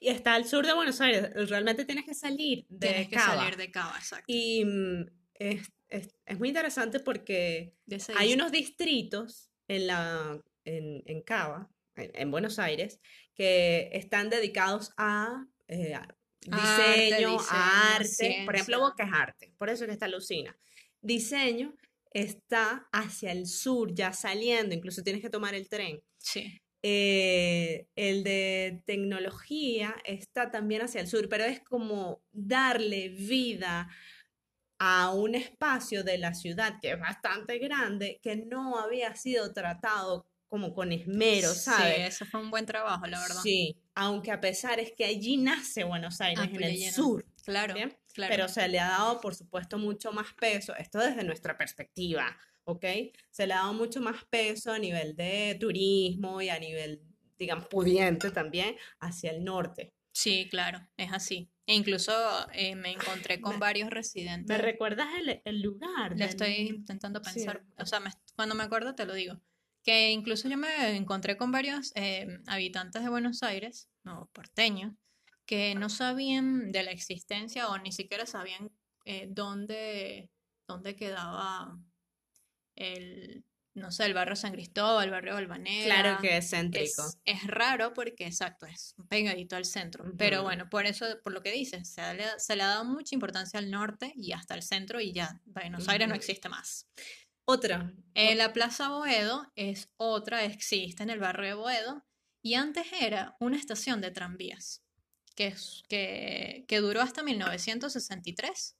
Y 0.00 0.08
está 0.08 0.34
al 0.34 0.46
sur 0.46 0.66
de 0.66 0.72
Buenos 0.74 1.00
Aires. 1.00 1.30
Realmente 1.48 1.84
tienes 1.84 2.04
que 2.04 2.14
salir 2.14 2.66
de 2.68 2.88
Tienes 2.88 3.08
que 3.08 3.16
Cava. 3.16 3.36
salir 3.36 3.56
de 3.56 3.70
Cava, 3.70 3.94
exacto. 3.96 4.24
Y 4.26 4.64
mm, 4.64 5.06
es, 5.34 5.72
es- 5.88 6.14
es 6.26 6.38
muy 6.38 6.48
interesante 6.48 7.00
porque 7.00 7.74
hay 8.16 8.32
unos 8.34 8.50
distritos 8.52 9.50
en, 9.68 9.86
la, 9.86 10.40
en, 10.64 11.02
en 11.06 11.22
Cava, 11.22 11.70
en, 11.94 12.10
en 12.14 12.30
Buenos 12.30 12.58
Aires, 12.58 13.00
que 13.34 13.90
están 13.92 14.28
dedicados 14.30 14.92
a, 14.96 15.44
eh, 15.68 15.94
a 15.94 16.06
diseño, 16.40 17.32
diseño, 17.32 17.38
arte. 17.50 18.42
Por 18.44 18.54
ejemplo. 18.56 18.80
Boca 18.80 19.04
es 19.04 19.10
arte, 19.12 19.54
por 19.56 19.68
eso 19.70 19.84
es 19.84 19.88
que 19.88 19.92
está 19.92 20.08
Lucina. 20.08 20.56
Diseño 21.00 21.74
está 22.12 22.88
hacia 22.92 23.32
el 23.32 23.46
sur, 23.46 23.94
ya 23.94 24.12
saliendo, 24.12 24.74
incluso 24.74 25.02
tienes 25.02 25.22
que 25.22 25.30
tomar 25.30 25.54
el 25.54 25.68
tren. 25.68 26.00
Sí. 26.18 26.60
Eh, 26.82 27.86
el 27.96 28.24
de 28.24 28.82
tecnología 28.86 29.96
está 30.04 30.50
también 30.50 30.82
hacia 30.82 31.02
el 31.02 31.08
sur, 31.08 31.28
pero 31.28 31.44
es 31.44 31.60
como 31.62 32.22
darle 32.32 33.10
vida 33.10 33.88
a 34.80 35.12
un 35.12 35.34
espacio 35.34 36.02
de 36.04 36.18
la 36.18 36.34
ciudad 36.34 36.78
que 36.80 36.92
es 36.92 37.00
bastante 37.00 37.58
grande, 37.58 38.18
que 38.22 38.36
no 38.36 38.78
había 38.78 39.14
sido 39.14 39.52
tratado 39.52 40.26
como 40.48 40.72
con 40.74 40.90
esmero, 40.92 41.52
Sí, 41.52 41.60
¿sabes? 41.60 41.98
eso 42.14 42.24
fue 42.26 42.40
un 42.40 42.50
buen 42.50 42.66
trabajo, 42.66 43.06
la 43.06 43.20
verdad. 43.20 43.40
Sí, 43.42 43.76
aunque 43.94 44.32
a 44.32 44.40
pesar 44.40 44.80
es 44.80 44.92
que 44.96 45.04
allí 45.04 45.36
nace 45.36 45.84
Buenos 45.84 46.20
Aires, 46.20 46.48
Ah, 46.48 46.50
en 46.52 46.62
el 46.62 46.76
lleno. 46.76 46.92
sur, 46.92 47.24
Claro, 47.50 47.74
¿bien? 47.74 47.96
claro. 48.14 48.30
pero 48.32 48.48
se 48.48 48.66
le 48.68 48.78
ha 48.80 48.88
dado, 48.88 49.20
por 49.20 49.34
supuesto, 49.34 49.78
mucho 49.78 50.12
más 50.12 50.32
peso, 50.34 50.74
esto 50.76 50.98
desde 50.98 51.24
nuestra 51.24 51.56
perspectiva, 51.58 52.36
¿ok? 52.64 52.84
Se 53.30 53.46
le 53.46 53.54
ha 53.54 53.58
dado 53.58 53.74
mucho 53.74 54.00
más 54.00 54.24
peso 54.24 54.72
a 54.72 54.78
nivel 54.78 55.14
de 55.16 55.56
turismo 55.60 56.40
y 56.40 56.48
a 56.48 56.58
nivel, 56.58 57.02
digamos, 57.38 57.66
pudiente 57.66 58.30
también 58.30 58.76
hacia 59.00 59.30
el 59.30 59.44
norte. 59.44 59.92
Sí, 60.12 60.48
claro, 60.50 60.80
es 60.96 61.12
así. 61.12 61.50
E 61.66 61.74
incluso 61.74 62.12
eh, 62.52 62.74
me 62.74 62.90
encontré 62.90 63.40
con 63.40 63.52
Me- 63.54 63.58
varios 63.58 63.86
¿Me 63.88 63.94
residentes. 63.94 64.58
recuerdas 64.60 65.06
el, 65.20 65.40
el 65.44 65.62
lugar? 65.62 66.16
Del- 66.16 66.28
estoy 66.28 66.54
intentando 66.68 67.22
Sí. 67.22 67.34
pensar, 67.34 67.64
o 67.78 67.86
sea, 67.86 68.00
me- 68.00 68.10
cuando 68.34 68.54
me 68.56 68.64
acuerdo 68.64 68.94
te 68.94 69.06
lo 69.06 69.14
digo. 69.14 69.40
Que 69.84 70.10
incluso 70.10 70.48
yo 70.48 70.58
me 70.58 70.96
encontré 70.96 71.36
con 71.36 71.52
varios 71.52 71.92
eh, 71.94 72.26
habitantes 72.48 73.02
de 73.02 73.08
Buenos 73.08 73.42
Aires, 73.42 73.88
no, 74.04 74.28
porteños, 74.34 74.92
que 75.50 75.74
no 75.74 75.88
sabían 75.88 76.70
de 76.70 76.84
la 76.84 76.92
existencia 76.92 77.70
o 77.70 77.78
ni 77.78 77.90
siquiera 77.90 78.24
sabían 78.24 78.70
eh, 79.04 79.26
dónde, 79.28 80.30
dónde 80.68 80.94
quedaba 80.94 81.76
el, 82.76 83.44
no 83.74 83.90
sé, 83.90 84.06
el 84.06 84.14
barrio 84.14 84.36
San 84.36 84.52
Cristóbal, 84.52 85.06
el 85.06 85.10
barrio 85.10 85.34
Balvanera. 85.34 86.02
Claro 86.02 86.18
que 86.20 86.36
es 86.36 86.50
céntrico. 86.50 87.04
Es, 87.04 87.18
es 87.24 87.46
raro 87.48 87.94
porque, 87.94 88.26
exacto, 88.26 88.64
es 88.66 88.94
pegadito 89.08 89.56
al 89.56 89.64
centro. 89.64 90.04
Pero 90.16 90.44
bueno, 90.44 90.70
por 90.70 90.86
eso, 90.86 91.04
por 91.24 91.32
lo 91.32 91.42
que 91.42 91.50
dices, 91.50 91.92
se 91.92 92.14
le, 92.14 92.26
se 92.38 92.54
le 92.54 92.62
ha 92.62 92.68
dado 92.68 92.84
mucha 92.84 93.16
importancia 93.16 93.58
al 93.58 93.72
norte 93.72 94.12
y 94.14 94.30
hasta 94.30 94.54
el 94.54 94.62
centro 94.62 95.00
y 95.00 95.12
ya, 95.12 95.40
Buenos 95.46 95.88
Aires 95.88 96.06
no 96.06 96.14
existe 96.14 96.48
más. 96.48 96.86
Otra. 97.44 97.92
Eh, 98.14 98.36
la 98.36 98.52
Plaza 98.52 98.90
Boedo 98.90 99.50
es 99.56 99.90
otra, 99.96 100.44
existe 100.44 101.02
en 101.02 101.10
el 101.10 101.18
barrio 101.18 101.48
de 101.48 101.54
Boedo 101.54 102.06
y 102.40 102.54
antes 102.54 102.86
era 103.00 103.34
una 103.40 103.56
estación 103.56 104.00
de 104.00 104.12
tranvías 104.12 104.84
que, 105.36 105.54
que, 105.88 106.64
que 106.68 106.78
duró 106.80 107.00
hasta 107.00 107.22
1963 107.22 108.76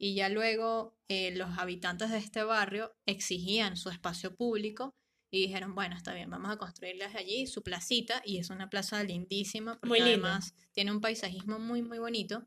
y 0.00 0.14
ya 0.14 0.28
luego 0.28 0.96
eh, 1.08 1.32
los 1.34 1.58
habitantes 1.58 2.10
de 2.10 2.18
este 2.18 2.42
barrio 2.44 2.92
exigían 3.06 3.76
su 3.76 3.90
espacio 3.90 4.34
público 4.36 4.94
y 5.30 5.42
dijeron, 5.46 5.74
bueno, 5.74 5.96
está 5.96 6.14
bien, 6.14 6.30
vamos 6.30 6.50
a 6.50 6.56
construirles 6.56 7.14
allí 7.14 7.46
su 7.46 7.62
placita 7.62 8.22
y 8.24 8.38
es 8.38 8.48
una 8.50 8.70
plaza 8.70 9.02
lindísima 9.02 9.74
porque 9.80 9.88
Muy 9.88 10.00
además 10.00 10.54
tiene 10.72 10.92
un 10.92 11.00
paisajismo 11.00 11.58
muy, 11.58 11.82
muy 11.82 11.98
bonito. 11.98 12.46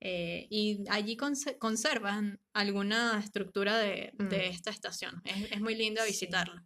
eh, 0.00 0.46
y 0.50 0.84
allí 0.90 1.16
conse- 1.16 1.56
conservan 1.58 2.38
alguna 2.52 3.18
estructura 3.18 3.78
de, 3.78 4.12
de 4.18 4.38
Mm. 4.48 4.50
esta 4.52 4.70
estación. 4.70 5.22
Es, 5.24 5.50
es 5.52 5.60
muy 5.62 5.74
lindo 5.74 6.02
Sí. 6.02 6.08
visitarla. 6.08 6.62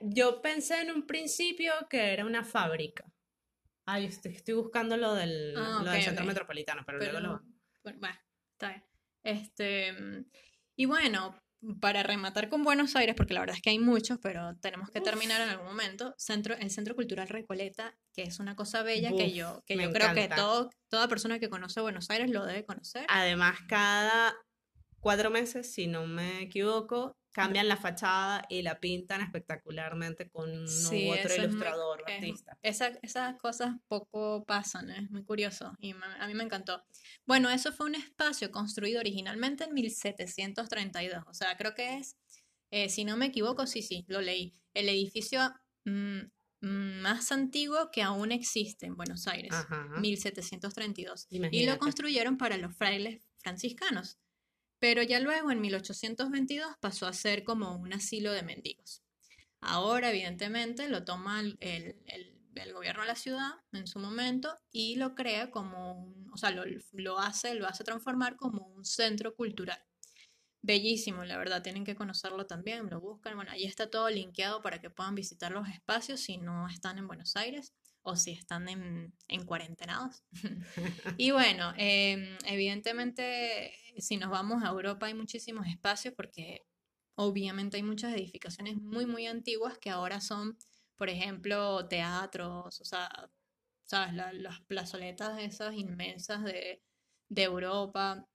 Yo 0.00 0.40
pensé 0.40 0.80
en 0.82 0.92
un 0.92 1.04
principio 1.06 1.72
que 1.90 2.12
era 2.12 2.24
una 2.24 2.44
fábrica. 2.44 3.04
Ay, 3.90 4.04
estoy, 4.04 4.32
estoy 4.32 4.52
buscando 4.52 4.98
lo 4.98 5.14
del, 5.14 5.54
Ah, 5.56 5.80
lo 5.82 5.90
del 5.90 6.02
centro 6.02 6.26
metropolitano, 6.26 6.82
pero, 6.84 6.98
Pero, 6.98 7.20
luego 7.20 7.26
lo... 7.26 7.42
bueno, 7.82 7.98
bueno, 8.00 8.18
está 8.52 8.68
bien. 8.68 8.84
Este, 9.22 9.94
y 10.76 10.84
bueno, 10.84 11.34
para 11.80 12.02
rematar 12.02 12.50
con 12.50 12.64
Buenos 12.64 12.96
Aires, 12.96 13.14
porque 13.16 13.32
la 13.32 13.40
verdad 13.40 13.56
es 13.56 13.62
que 13.62 13.70
hay 13.70 13.78
muchos, 13.78 14.18
pero 14.22 14.54
tenemos 14.60 14.90
que 14.90 15.00
terminar 15.00 15.40
en 15.40 15.48
algún 15.48 15.68
momento, 15.68 16.14
centro, 16.18 16.54
el 16.54 16.70
Centro 16.70 16.94
Cultural 16.94 17.28
Recoleta, 17.28 17.96
que 18.12 18.24
es 18.24 18.38
una 18.40 18.54
cosa 18.54 18.82
bella 18.82 19.10
que 19.10 19.32
yo, 19.32 19.62
que 19.64 19.78
yo 19.78 19.90
creo 19.90 20.12
que 20.12 20.28
todo, 20.28 20.68
toda 20.90 21.08
persona 21.08 21.38
que 21.38 21.48
conoce 21.48 21.80
Buenos 21.80 22.10
Aires 22.10 22.30
lo 22.30 22.44
debe 22.44 22.66
conocer. 22.66 23.06
Además, 23.08 23.58
cada 23.68 24.36
cuatro 25.00 25.30
meses, 25.30 25.72
si 25.72 25.86
no 25.86 26.06
me 26.06 26.42
equivoco, 26.42 27.16
cambian 27.42 27.68
la 27.68 27.76
fachada 27.76 28.44
y 28.48 28.62
la 28.62 28.80
pintan 28.80 29.20
espectacularmente 29.20 30.28
con 30.28 30.50
un 30.50 30.68
Sí, 30.68 31.08
otro 31.10 31.34
ilustrador 31.36 32.02
o 32.02 32.06
artista. 32.06 32.58
esa- 32.62 32.98
esas 33.02 33.36
cosas 33.38 33.76
poco 33.86 34.44
pasan, 34.44 34.90
es 34.90 35.10
muy 35.10 35.24
curioso 35.24 35.72
y 35.78 35.94
me- 35.94 36.04
a 36.18 36.26
mí 36.26 36.34
me 36.34 36.44
encantó. 36.44 36.84
Bueno, 37.26 37.50
eso 37.50 37.72
fue 37.72 37.86
un 37.86 37.94
espacio 37.94 38.50
construido 38.50 39.00
originalmente 39.00 39.64
en 39.64 39.74
1732, 39.74 41.24
o 41.26 41.34
sea, 41.34 41.56
creo 41.56 41.74
que 41.74 41.96
es, 41.98 42.16
eh, 42.70 42.88
si 42.88 43.04
no 43.04 43.16
me 43.16 43.26
equivoco, 43.26 43.66
sí, 43.66 43.82
sí, 43.82 44.04
lo 44.08 44.20
leí, 44.20 44.54
el 44.74 44.88
edificio 44.88 45.40
mm, 45.84 46.18
mm, 46.60 47.00
más 47.02 47.30
antiguo 47.32 47.90
que 47.92 48.02
aún 48.02 48.32
existe 48.32 48.84
en 48.86 48.96
Buenos 48.96 49.26
Aires, 49.26 49.52
Ajá. 49.54 49.86
1732, 50.00 51.26
y 51.30 51.38
lo 51.38 51.46
Imagínate. 51.46 51.78
construyeron 51.78 52.36
para 52.36 52.56
los 52.58 52.74
frailes 52.76 53.26
franciscanos. 53.38 54.18
Pero 54.78 55.02
ya 55.02 55.20
luego, 55.20 55.50
en 55.50 55.60
1822, 55.60 56.76
pasó 56.80 57.06
a 57.06 57.12
ser 57.12 57.44
como 57.44 57.76
un 57.76 57.92
asilo 57.92 58.32
de 58.32 58.42
mendigos. 58.42 59.02
Ahora, 59.60 60.10
evidentemente, 60.10 60.88
lo 60.88 61.04
toma 61.04 61.40
el, 61.40 61.96
gobierno 62.72 63.02
de 63.02 63.08
la 63.08 63.14
ciudad 63.14 63.50
en 63.72 63.86
su 63.86 63.98
momento 63.98 64.58
y 64.72 64.96
lo 64.96 65.14
crea 65.14 65.50
como 65.50 65.92
un, 65.92 66.30
o 66.32 66.36
sea, 66.36 66.50
lo, 66.50 66.64
lo 66.92 67.18
hace, 67.18 67.54
lo 67.54 67.66
hace 67.66 67.84
transformar 67.84 68.36
como 68.36 68.66
un 68.66 68.84
centro 68.84 69.34
cultural. 69.34 69.80
Bellísimo, 70.62 71.24
la 71.24 71.38
verdad, 71.38 71.62
tienen 71.62 71.84
que 71.84 71.94
conocerlo 71.94 72.46
también, 72.46 72.90
lo 72.90 73.00
buscan. 73.00 73.36
Bueno, 73.36 73.52
ahí 73.52 73.64
está 73.64 73.90
todo 73.90 74.10
linkeado 74.10 74.60
para 74.60 74.80
que 74.80 74.90
puedan 74.90 75.14
visitar 75.14 75.52
los 75.52 75.68
espacios 75.68 76.20
si 76.20 76.36
no 76.36 76.68
están 76.68 76.98
en 76.98 77.06
Buenos 77.06 77.36
Aires 77.36 77.72
o 78.02 78.16
si 78.16 78.32
están 78.32 78.68
en, 78.68 79.14
en 79.28 79.44
cuarentenados. 79.46 80.22
Y 81.18 81.30
bueno, 81.32 81.72
em, 81.76 82.36
evidentemente, 82.46 83.72
si 83.98 84.16
nos 84.16 84.30
vamos 84.30 84.62
a 84.62 84.68
Europa 84.68 85.06
hay 85.06 85.14
muchísimos 85.14 85.66
espacios 85.66 86.14
porque 86.14 86.66
obviamente 87.16 87.76
hay 87.76 87.82
muchas 87.82 88.14
edificaciones 88.14 88.76
muy, 88.76 89.06
muy 89.06 89.26
antiguas 89.26 89.78
que 89.78 89.90
ahora 89.90 90.20
son, 90.20 90.56
por 90.96 91.08
ejemplo, 91.10 91.86
teatros, 91.88 92.80
o 92.80 92.84
sea, 92.84 93.10
¿sabes? 93.84 94.14
La- 94.14 94.32
las 94.32 94.60
plazoletas 94.62 95.38
esas 95.40 95.74
inmensas 95.74 96.44
de, 96.44 96.82
de 97.28 97.42
Europa, 97.42 98.26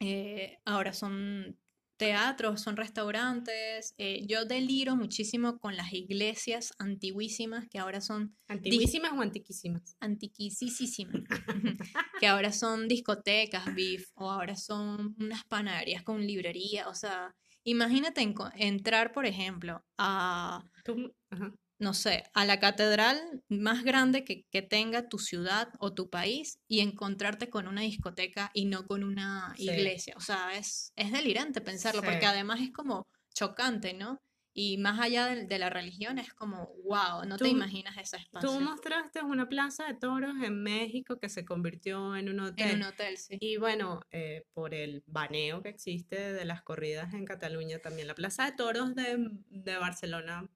eh, 0.00 0.60
ahora 0.64 0.92
son 0.92 1.58
teatros, 2.06 2.60
son 2.60 2.76
restaurantes. 2.76 3.94
eh, 3.98 4.24
yo 4.26 4.44
deliro 4.44 4.96
muchísimo 4.96 5.58
con 5.58 5.76
las 5.76 5.92
iglesias 5.92 6.72
antiguísimas 6.78 7.66
que 7.70 7.78
ahora 7.78 8.00
son 8.00 8.36
¿Antiguísimas 8.48 9.12
o 9.12 9.20
antiquísimas? 9.22 9.96
antiquísimas, 10.00 11.22
que 12.20 12.26
ahora 12.26 12.52
son 12.52 12.88
discotecas, 12.88 13.74
beef, 13.74 14.04
o 14.14 14.30
ahora 14.30 14.56
son 14.56 15.14
unas 15.18 15.44
panaderías 15.44 16.02
con 16.02 16.20
librería, 16.26 16.88
o 16.88 16.94
sea, 16.94 17.34
imagínate 17.64 18.20
entrar, 18.56 19.12
por 19.12 19.26
ejemplo, 19.26 19.84
a, 19.98 20.62
Tú- 20.84 21.14
ajá. 21.30 21.52
No 21.82 21.94
sé, 21.94 22.22
a 22.32 22.44
la 22.46 22.60
catedral 22.60 23.42
más 23.48 23.82
grande 23.82 24.24
que, 24.24 24.44
que 24.50 24.62
tenga 24.62 25.08
tu 25.08 25.18
ciudad 25.18 25.68
o 25.80 25.92
tu 25.92 26.08
país 26.08 26.60
y 26.68 26.78
encontrarte 26.80 27.50
con 27.50 27.66
una 27.66 27.80
discoteca 27.82 28.50
y 28.54 28.66
no 28.66 28.86
con 28.86 29.02
una 29.02 29.52
Sí. 29.56 29.64
iglesia, 29.64 30.14
o 30.16 30.20
sea, 30.20 30.52
es, 30.56 30.92
es 30.96 31.10
delirante 31.10 31.60
pensarlo, 31.60 32.02
porque 32.02 32.24
además 32.26 32.60
es 32.60 32.70
como 32.72 33.06
chocante, 33.34 33.94
¿no? 33.94 34.18
Y 34.54 34.76
más 34.76 35.00
allá 35.00 35.26
de, 35.26 35.46
de 35.46 35.58
la 35.58 35.70
religión 35.70 36.18
es 36.18 36.32
como, 36.34 36.68
wow, 36.84 37.24
no 37.26 37.36
te 37.38 37.48
imaginas 37.48 37.96
ese 37.96 38.18
espacio. 38.18 38.50
Tú 38.50 38.60
mostraste 38.60 39.22
una 39.22 39.48
plaza 39.48 39.86
de 39.86 39.94
toros 39.94 40.34
en 40.44 40.62
México 40.62 41.18
que 41.18 41.30
se 41.30 41.44
convirtió 41.46 42.14
en 42.16 42.28
un 42.28 42.38
hotel. 42.40 42.70
En 42.70 42.76
un 42.76 42.82
hotel, 42.82 43.16
sí. 43.16 43.38
Y 43.40 43.56
bueno, 43.56 44.02
eh, 44.10 44.44
por 44.52 44.74
el 44.74 45.02
baneo 45.06 45.62
que 45.62 45.70
existe 45.70 46.34
de 46.34 46.44
las 46.44 46.62
corridas 46.62 47.14
en 47.14 47.24
Cataluña, 47.24 47.78
también 47.78 48.06
la 48.06 48.14
Plaza 48.14 48.44
de 48.44 48.52
Toros 48.52 48.94
de, 48.94 49.30
de 49.48 49.78
Barcelona, 49.78 50.46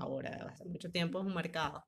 ahora, 0.00 0.46
hace 0.50 0.64
mucho 0.64 0.90
tiempo, 0.90 1.20
es 1.20 1.26
un 1.26 1.34
mercado. 1.34 1.84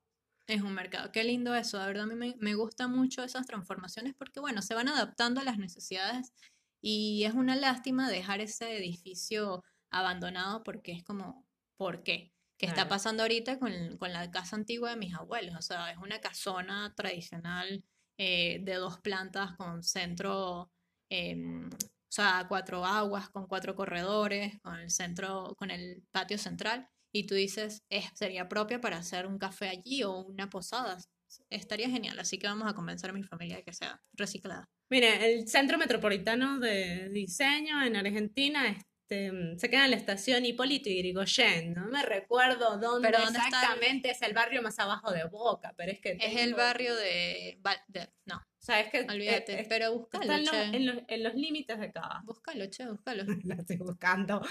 Es 0.47 0.61
un 0.61 0.73
mercado. 0.73 1.11
Qué 1.11 1.23
lindo 1.23 1.55
eso. 1.55 1.79
De 1.79 1.87
verdad, 1.87 2.03
a 2.03 2.07
mí 2.07 2.15
me, 2.15 2.35
me 2.39 2.53
gusta 2.53 2.87
mucho 2.87 3.23
esas 3.23 3.47
transformaciones 3.47 4.13
porque, 4.15 4.39
bueno, 4.39 4.61
se 4.61 4.75
van 4.75 4.87
adaptando 4.87 5.41
a 5.41 5.43
las 5.43 5.57
necesidades 5.57 6.33
y 6.81 7.23
es 7.23 7.33
una 7.33 7.55
lástima 7.55 8.09
dejar 8.09 8.41
ese 8.41 8.77
edificio 8.77 9.63
abandonado 9.89 10.63
porque 10.63 10.91
es 10.91 11.03
como, 11.03 11.47
¿por 11.77 12.03
qué? 12.03 12.31
¿Qué 12.57 12.67
está 12.67 12.87
pasando 12.87 13.23
ahorita 13.23 13.59
con, 13.59 13.97
con 13.97 14.13
la 14.13 14.31
casa 14.31 14.55
antigua 14.55 14.91
de 14.91 14.95
mis 14.95 15.13
abuelos? 15.13 15.55
O 15.57 15.61
sea, 15.61 15.91
es 15.91 15.97
una 15.97 16.21
casona 16.21 16.93
tradicional 16.95 17.83
eh, 18.17 18.59
de 18.63 18.75
dos 18.75 18.99
plantas 19.01 19.55
con 19.57 19.83
centro, 19.83 20.71
em, 21.09 21.67
o 21.69 22.11
sea, 22.11 22.45
cuatro 22.47 22.85
aguas, 22.85 23.29
con 23.29 23.47
cuatro 23.47 23.75
corredores, 23.75 24.57
con 24.61 24.79
el 24.79 24.89
centro, 24.89 25.55
con 25.57 25.69
el 25.71 26.03
patio 26.11 26.37
central 26.37 26.87
y 27.17 27.25
tú 27.25 27.33
dices, 27.35 27.81
es, 27.89 28.05
sería 28.13 28.49
propia 28.49 28.81
para 28.81 28.97
hacer 28.97 29.25
un 29.25 29.37
café 29.37 29.69
allí 29.69 30.03
o 30.03 30.11
una 30.19 30.49
posada. 30.49 30.97
estaría 31.49 31.89
genial, 31.89 32.19
así 32.19 32.37
que 32.37 32.47
vamos 32.47 32.67
a 32.69 32.73
convencer 32.73 33.09
a 33.09 33.13
mi 33.13 33.23
familia 33.23 33.57
de 33.57 33.63
que 33.63 33.73
sea 33.73 34.01
reciclada. 34.13 34.65
Mire, 34.91 35.33
el 35.33 35.47
Centro 35.47 35.77
Metropolitano 35.77 36.59
de 36.59 37.09
Diseño 37.09 37.83
en 37.83 37.95
Argentina 37.95 38.67
este, 38.67 39.31
se 39.57 39.69
queda 39.69 39.85
en 39.85 39.91
la 39.91 39.97
estación 39.97 40.45
Hipólito 40.45 40.89
y 40.89 40.97
Yrigoyen. 40.99 41.73
No 41.73 41.87
me 41.87 42.03
recuerdo 42.03 42.77
dónde, 42.79 43.07
Pero 43.09 43.23
¿dónde 43.23 43.39
está 43.39 43.47
el- 43.47 43.53
exactamente 43.55 44.11
es 44.11 44.21
el 44.21 44.33
barrio 44.33 44.61
más 44.61 44.77
abajo 44.79 45.11
de 45.11 45.23
Boca, 45.25 45.73
pero 45.77 45.91
es 45.91 45.99
que 46.01 46.17
Es 46.19 46.35
el 46.35 46.53
barrio 46.53 46.95
de... 46.95 47.59
De- 47.87 48.09
no, 48.25 48.37
O 48.37 48.41
sea, 48.65 48.79
es 48.81 48.89
que 48.91 48.99
eh, 48.99 49.07
olvídate, 49.09 49.61
eh, 49.61 49.65
pero 49.69 49.93
búscalo, 49.93 50.33
en, 50.33 50.45
che. 50.45 50.63
en 50.77 50.85
los, 50.85 50.97
en 51.07 51.23
los 51.23 51.33
límites 51.35 51.79
de 51.79 51.85
acá. 51.87 52.21
Búscalo, 52.25 52.65
che, 52.69 52.85
búscalo. 52.87 53.23
Lo 53.43 53.55
estoy 53.55 53.77
buscando. 53.77 54.41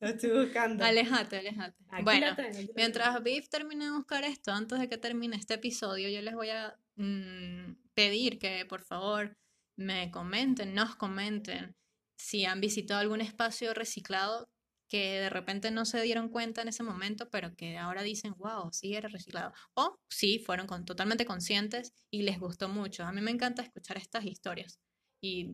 Lo 0.00 0.08
estoy 0.08 0.30
buscando. 0.44 0.84
Alejate, 0.84 1.38
alejate. 1.38 1.84
Aquí 1.90 2.04
bueno, 2.04 2.36
tengo, 2.36 2.72
mientras 2.76 3.22
Viv 3.22 3.48
termine 3.48 3.86
de 3.86 3.90
buscar 3.92 4.24
esto, 4.24 4.52
antes 4.52 4.78
de 4.78 4.88
que 4.88 4.98
termine 4.98 5.36
este 5.36 5.54
episodio, 5.54 6.08
yo 6.08 6.22
les 6.22 6.34
voy 6.34 6.50
a 6.50 6.76
mm, 6.96 7.74
pedir 7.94 8.38
que 8.38 8.64
por 8.66 8.82
favor 8.82 9.36
me 9.76 10.10
comenten, 10.10 10.74
nos 10.74 10.96
comenten 10.96 11.76
si 12.16 12.44
han 12.44 12.60
visitado 12.60 13.00
algún 13.00 13.20
espacio 13.20 13.74
reciclado 13.74 14.48
que 14.88 15.20
de 15.20 15.30
repente 15.30 15.70
no 15.70 15.84
se 15.84 16.00
dieron 16.00 16.30
cuenta 16.30 16.62
en 16.62 16.68
ese 16.68 16.82
momento, 16.82 17.28
pero 17.30 17.54
que 17.54 17.76
ahora 17.76 18.02
dicen, 18.02 18.34
wow, 18.38 18.70
sí 18.72 18.94
era 18.94 19.08
reciclado. 19.08 19.52
O 19.74 19.98
sí, 20.08 20.38
fueron 20.38 20.66
con- 20.66 20.86
totalmente 20.86 21.26
conscientes 21.26 21.92
y 22.10 22.22
les 22.22 22.40
gustó 22.40 22.68
mucho. 22.70 23.04
A 23.04 23.12
mí 23.12 23.20
me 23.20 23.30
encanta 23.30 23.62
escuchar 23.62 23.98
estas 23.98 24.24
historias 24.24 24.80
y 25.22 25.50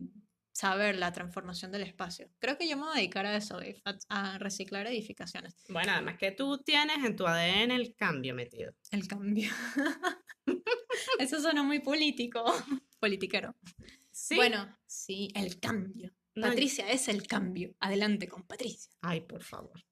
saber 0.55 0.95
la 0.95 1.11
transformación 1.11 1.71
del 1.73 1.81
espacio. 1.83 2.29
Creo 2.39 2.57
que 2.57 2.67
yo 2.69 2.77
me 2.77 2.83
voy 2.83 2.91
a 2.93 2.95
dedicar 2.99 3.25
a 3.25 3.35
eso, 3.35 3.59
a- 3.83 3.97
a 4.33 4.37
reciclar 4.37 4.87
edificaciones. 4.87 5.53
Bueno, 5.67 5.91
además 5.91 6.17
que 6.17 6.31
tú 6.31 6.57
tienes 6.59 7.03
en 7.03 7.15
tu 7.17 7.27
ADN 7.27 7.71
el 7.75 7.93
cambio 7.95 8.33
metido. 8.33 8.73
El 8.89 9.05
cambio. 9.07 9.51
Eso 11.19 11.41
suena 11.41 11.61
muy 11.63 11.79
político. 11.79 12.43
Politiquero. 12.99 13.55
Sí. 14.11 14.35
Bueno, 14.35 14.77
sí, 14.85 15.29
el 15.35 15.59
cambio. 15.59 16.11
No 16.35 16.47
Patricia 16.47 16.89
es 16.89 17.07
el 17.09 17.27
cambio. 17.27 17.75
Adelante 17.79 18.27
con 18.27 18.43
Patricia. 18.43 18.91
Ay, 19.01 19.21
por 19.21 19.43
favor. 19.43 19.83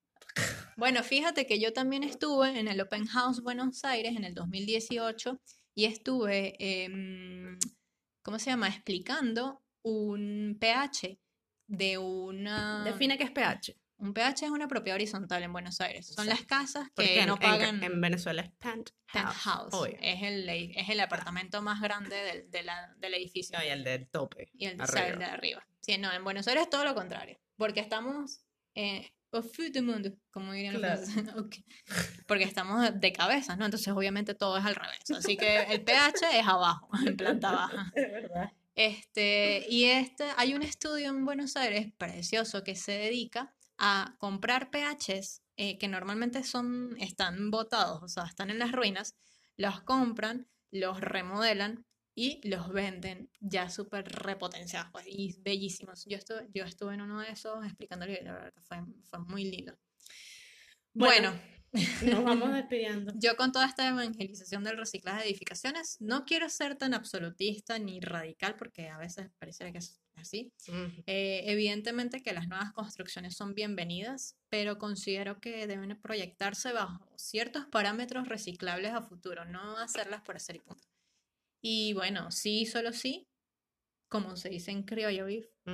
Bueno, 0.78 1.04
fíjate 1.04 1.45
que 1.45 1.60
yo 1.60 1.73
también 1.73 2.04
estuve 2.04 2.58
en 2.60 2.67
el 2.67 2.80
Open 2.82 3.06
House 3.08 3.41
Buenos 3.41 3.84
Aires 3.84 4.15
en 4.15 4.23
el 4.23 4.34
2018 4.34 5.39
y 5.76 5.86
estuve, 5.86 6.56
em, 6.60 7.60
¿cómo 8.23 8.39
se 8.39 8.49
llama? 8.49 8.67
Explicando 8.69 9.62
un 9.84 10.58
pH 10.60 11.19
de 11.67 11.98
una... 11.98 12.84
Define 12.84 13.17
qué 13.17 13.24
es 13.26 13.32
pH. 13.32 13.76
Un 13.98 14.13
pH 14.13 14.46
es 14.46 14.52
una 14.52 14.67
propiedad 14.67 14.96
horizontal 14.96 15.43
en 15.43 15.54
Buenos 15.54 15.80
Aires. 15.80 16.08
Son 16.08 16.28
las 16.28 16.41
casas 16.43 16.89
que 16.96 17.22
en, 17.22 17.28
no 17.28 17.36
en- 17.36 17.39
pagan... 17.39 17.84
en 17.84 18.02
Venezuela 18.02 18.41
es 18.41 18.50
penthouse. 18.60 18.93
penthouse. 19.13 19.89
Es 20.02 20.24
el, 20.24 20.50
es 20.50 20.89
el 20.89 21.00
apartamento 21.00 21.62
más 21.62 21.80
grande 21.82 22.15
del, 22.15 22.52
de 22.52 22.63
la- 22.63 22.93
del 22.98 23.13
edificio. 23.13 23.58
No, 23.58 23.63
y 23.63 23.69
el 23.69 23.84
del 23.84 24.08
tope. 24.10 24.50
Y 24.54 24.65
el, 24.65 24.82
o 24.82 24.86
sea, 24.88 25.08
el 25.08 25.13
arriba. 25.13 25.26
de 25.26 25.32
arriba. 25.32 25.67
Sí, 25.82 25.98
no, 25.98 26.12
en 26.12 26.24
Buenos 26.24 26.48
Aires 26.48 26.63
es 26.63 26.69
todo 26.69 26.84
lo 26.84 26.96
contrario. 26.96 27.39
Porque 27.56 27.80
estamos 27.80 28.41
eh, 28.76 29.13
fond 29.32 29.74
du 29.74 29.84
mundo, 29.84 30.12
como 30.32 30.52
dirían 30.52 30.74
los 30.74 30.82
Claro. 30.82 31.02
franceses. 31.02 31.36
Ok. 31.38 31.56
Porque 32.28 32.43
estamos 32.43 33.00
de 33.00 33.13
cabeza, 33.13 33.56
¿no? 33.56 33.65
Entonces, 33.65 33.88
obviamente, 33.93 34.34
todo 34.34 34.58
es 34.58 34.65
al 34.65 34.76
revés. 34.76 35.00
Así 35.15 35.38
que 35.38 35.62
el 35.63 35.82
pH 35.82 36.39
es 36.39 36.46
abajo, 36.48 36.89
en 37.06 37.15
planta 37.15 37.52
baja. 37.52 37.91
Es 37.96 38.12
verdad. 38.12 38.52
Este, 38.75 39.65
y 39.69 39.86
este, 39.86 40.25
hay 40.38 40.55
un 40.55 40.63
estudio 40.63 41.09
en 41.09 41.25
Buenos 41.25 41.55
Aires 41.55 41.91
precioso 41.97 42.63
que 42.63 42.75
se 42.75 42.93
dedica 42.93 43.53
a 43.77 44.15
comprar 44.17 44.71
pHs 44.71 45.41
eh, 45.57 45.77
que 45.77 45.88
normalmente 45.88 46.43
son, 46.43 46.95
están 46.99 47.51
botados, 47.51 48.01
o 48.01 48.07
sea, 48.07 48.23
están 48.23 48.49
en 48.49 48.57
las 48.57 48.71
ruinas, 48.71 49.15
los 49.55 49.81
compran, 49.81 50.47
los 50.71 50.99
remodelan 50.99 51.86
y 52.15 52.47
los 52.47 52.69
venden 52.69 53.29
ya 53.39 53.69
súper 53.69 54.05
repotenciados 54.05 54.89
pues, 54.91 55.05
y 55.07 55.36
bellísimos. 55.41 56.05
Yo 56.05 56.17
estuve, 56.17 56.47
yo 56.53 56.63
estuve 56.63 56.95
en 56.95 57.01
uno 57.01 57.19
de 57.21 57.29
esos 57.29 57.63
explicándole 57.65 58.21
la 58.23 58.33
verdad 58.33 58.53
fue, 58.63 58.79
fue 59.03 59.19
muy 59.19 59.45
lindo. 59.45 59.77
Bueno. 60.93 61.31
bueno 61.31 61.52
Nos 62.19 62.23
vamos 62.23 62.53
despidiendo. 62.53 63.13
yo 63.15 63.36
con 63.36 63.51
toda 63.51 63.65
esta 63.65 63.88
evangelización 63.88 64.63
del 64.63 64.77
reciclaje 64.77 65.23
de 65.23 65.29
edificaciones, 65.29 65.97
no 65.99 66.25
quiero 66.25 66.49
ser 66.49 66.75
tan 66.75 66.93
absolutista 66.93 67.79
ni 67.79 67.99
radical 67.99 68.55
porque 68.55 68.89
a 68.89 68.97
veces 68.97 69.29
pareciera 69.39 69.71
que 69.71 69.79
es 69.79 69.99
así. 70.15 70.53
Eh, 71.07 71.43
evidentemente 71.45 72.21
que 72.21 72.33
las 72.33 72.47
nuevas 72.47 72.71
construcciones 72.73 73.36
son 73.36 73.55
bienvenidas, 73.55 74.38
pero 74.49 74.77
considero 74.77 75.39
que 75.39 75.67
deben 75.67 75.99
proyectarse 76.01 76.71
bajo 76.71 77.12
ciertos 77.17 77.65
parámetros 77.65 78.27
reciclables 78.27 78.93
a 78.93 79.01
futuro, 79.01 79.45
no 79.45 79.77
hacerlas 79.77 80.21
por 80.21 80.36
hacer 80.36 80.57
y 80.57 80.59
punto. 80.59 80.88
Y 81.62 81.93
bueno, 81.93 82.29
sí, 82.29 82.65
solo 82.65 82.91
sí, 82.93 83.27
como 84.09 84.36
se 84.36 84.49
dice 84.49 84.71
en 84.71 84.83
criollo, 84.83 85.25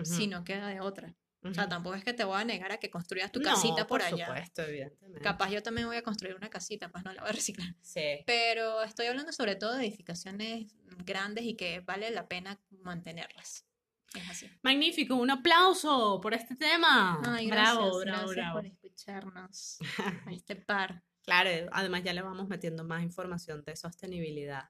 si 0.03 0.27
no 0.27 0.43
queda 0.43 0.67
de 0.67 0.79
otra. 0.79 1.15
O 1.41 1.53
sea, 1.53 1.69
tampoco 1.69 1.95
es 1.95 2.03
que 2.03 2.13
te 2.13 2.23
voy 2.25 2.41
a 2.41 2.43
negar 2.43 2.71
a 2.73 2.77
que 2.77 2.89
construyas 2.89 3.31
tu 3.31 3.39
No, 3.39 3.49
casita 3.49 3.87
por, 3.87 4.01
por 4.01 4.01
allá. 4.03 4.25
supuesto, 4.27 4.61
evidentemente. 4.63 5.21
Capaz 5.21 5.49
yo 5.51 5.63
también 5.63 5.87
voy 5.87 5.95
a 5.95 6.01
construir 6.01 6.35
una 6.35 6.49
casita, 6.49 6.89
pues 6.89 7.05
no 7.05 7.13
la 7.13 7.21
voy 7.21 7.29
a 7.29 7.33
reciclar. 7.33 7.75
Sí. 7.81 8.23
Pero 8.25 8.83
estoy 8.83 9.05
hablando 9.07 9.31
sobre 9.31 9.55
todo 9.55 9.75
de 9.75 9.85
edificaciones 9.85 10.73
grandes 11.05 11.45
y 11.45 11.55
que 11.55 11.79
vale 11.79 12.11
la 12.11 12.27
pena 12.27 12.59
mantenerlas. 12.81 13.65
Es 14.13 14.29
así. 14.29 14.49
Magnífico, 14.63 15.15
un 15.15 15.29
aplauso 15.31 16.19
por 16.21 16.33
este 16.33 16.55
tema. 16.55 17.21
Ay, 17.25 17.47
gracias, 17.47 17.75
bravo, 17.75 17.99
bravo, 17.99 17.99
gracias 18.01 18.35
bravo. 18.35 18.55
por 18.57 18.65
escucharnos 18.65 19.77
a 20.25 20.31
este 20.31 20.55
par. 20.55 21.03
Claro, 21.21 21.69
además 21.71 22.03
ya 22.03 22.11
le 22.13 22.21
vamos 22.21 22.47
metiendo 22.47 22.83
más 22.83 23.03
información 23.03 23.63
de 23.63 23.75
sostenibilidad 23.75 24.69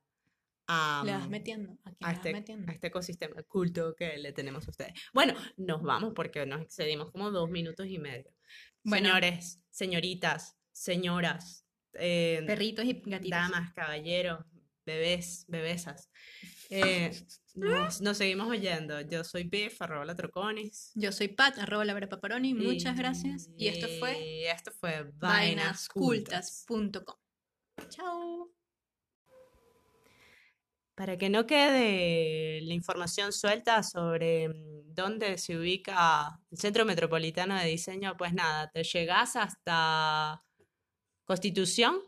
a, 0.71 1.01
Le 1.03 1.13
vas 1.13 1.27
metiendo, 1.27 1.75
aquí 1.83 1.97
a 2.01 2.11
este, 2.11 2.31
metiendo. 2.31 2.71
a 2.71 2.73
este 2.75 2.87
ecosistema 2.87 3.41
culto 3.43 3.95
que 3.95 4.17
le 4.17 4.31
tenemos 4.33 4.67
a 4.67 4.71
ustedes. 4.71 4.93
Bueno, 5.13 5.33
nos 5.57 5.81
vamos 5.81 6.13
porque 6.15 6.45
nos 6.45 6.61
excedimos 6.61 7.11
como 7.11 7.31
dos 7.31 7.49
minutos 7.49 7.87
y 7.87 7.97
medio. 7.97 8.31
Bueno. 8.83 9.09
Señores, 9.09 9.61
señoritas, 9.71 10.55
señoras, 10.71 11.65
eh, 11.93 12.43
Perritos 12.45 12.85
y 12.85 12.93
gatitos. 12.93 13.29
damas, 13.29 13.73
caballeros, 13.73 14.45
bebés, 14.85 15.45
bebesas. 15.47 16.09
eh, 16.69 17.11
nos, 17.55 17.99
nos 18.01 18.17
seguimos 18.17 18.47
oyendo. 18.47 19.01
Yo 19.01 19.23
soy 19.23 19.45
Biff, 19.45 19.81
arroba 19.81 20.05
la 20.05 20.15
Troconis. 20.15 20.91
Yo 20.93 21.11
soy 21.11 21.29
Pat, 21.29 21.57
arroba 21.57 21.83
la 21.83 22.07
Paparoni, 22.07 22.53
muchas 22.53 22.95
gracias. 22.95 23.49
Y 23.57 23.67
esto 23.69 23.87
fue 23.99 24.19
Y 24.19 24.45
esto 24.45 24.71
fue 24.71 25.11
Vainas 25.15 25.89
Cultas. 25.89 26.65
vainascultas.com. 26.69 27.17
Chao. 27.89 28.58
Para 30.99 31.17
que 31.17 31.29
no 31.29 31.45
quede 31.45 32.59
la 32.59 32.73
información 32.73 33.31
suelta 33.31 33.83
sobre 33.83 34.49
mm, 34.49 34.93
dónde 34.93 35.37
se 35.37 35.57
ubica 35.57 36.41
el 36.51 36.57
Centro 36.57 36.83
Metropolitano 36.83 37.57
de 37.57 37.67
Diseño, 37.67 38.17
pues 38.17 38.33
nada, 38.33 38.69
te 38.69 38.83
llegás 38.83 39.37
hasta 39.37 40.43
Constitución, 41.23 42.01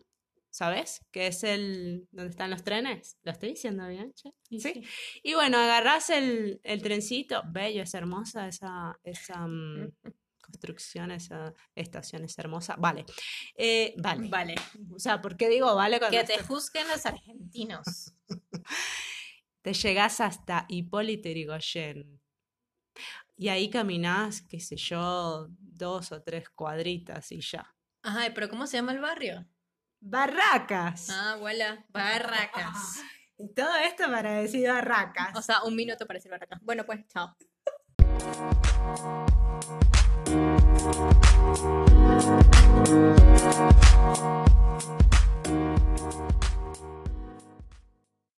¿sabes? 0.50 1.06
Que 1.10 1.28
es 1.28 1.46
el 1.46 2.10
donde 2.12 2.32
están 2.32 2.50
los 2.50 2.66
trenes. 2.66 3.18
¿Lo 3.24 3.32
estoy 3.32 3.52
diciendo 3.52 3.88
bien, 3.88 4.12
che? 4.14 4.34
Sí. 4.60 4.84
Y 5.24 5.36
bueno, 5.36 5.58
agarrás 5.58 6.10
el, 6.10 6.60
el 6.62 6.82
trencito, 6.82 7.44
bello, 7.48 7.84
es 7.84 7.94
hermosa 7.94 8.50
esa, 8.50 9.00
esa 9.06 9.48
mm, 9.48 9.90
construcción, 10.52 11.12
esa 11.12 11.54
estación 11.76 12.24
es 12.26 12.38
hermosa. 12.38 12.76
Vale, 12.78 13.06
Eh, 13.56 13.94
vale. 13.98 14.28
Vale. 14.30 14.56
O 14.94 15.00
sea, 15.00 15.22
¿por 15.22 15.38
qué 15.38 15.50
digo 15.50 15.74
vale 15.76 16.00
cuando 16.00 16.18
Que 16.18 16.24
te 16.26 16.34
estoy- 16.34 16.48
juzguen 16.48 16.88
los 16.88 17.06
argentinos. 17.06 18.14
te 19.62 19.74
llegás 19.74 20.20
hasta 20.22 20.66
Hipólito 20.70 21.30
Yrigoyen. 21.30 22.20
Y 23.38 23.48
ahí 23.50 23.70
caminás, 23.70 24.42
qué 24.42 24.60
sé 24.60 24.76
yo, 24.76 25.48
dos 25.60 26.12
o 26.12 26.22
tres 26.22 26.50
cuadritas 26.50 27.32
y 27.32 27.42
ya. 27.42 27.74
Ajá, 28.04 28.32
pero 28.36 28.50
¿cómo 28.50 28.68
se 28.68 28.78
llama 28.78 28.92
el 28.92 29.00
barrio? 29.00 29.48
Barracas. 30.00 31.10
Ah, 31.10 31.34
abuela, 31.34 31.86
Barracas. 31.90 33.02
Y 33.44 33.52
todo 33.56 33.76
esto 33.78 34.04
para 34.04 34.34
decir 34.34 34.68
barracas. 34.70 35.36
O 35.36 35.42
sea, 35.42 35.64
un 35.64 35.76
minuto 35.76 36.06
para 36.06 36.18
decir 36.20 36.30
Barracas. 36.30 36.60
Bueno, 36.62 36.86
pues, 36.86 37.00
chao. 37.08 37.36
Thank 40.84 41.12
you. 44.20 44.71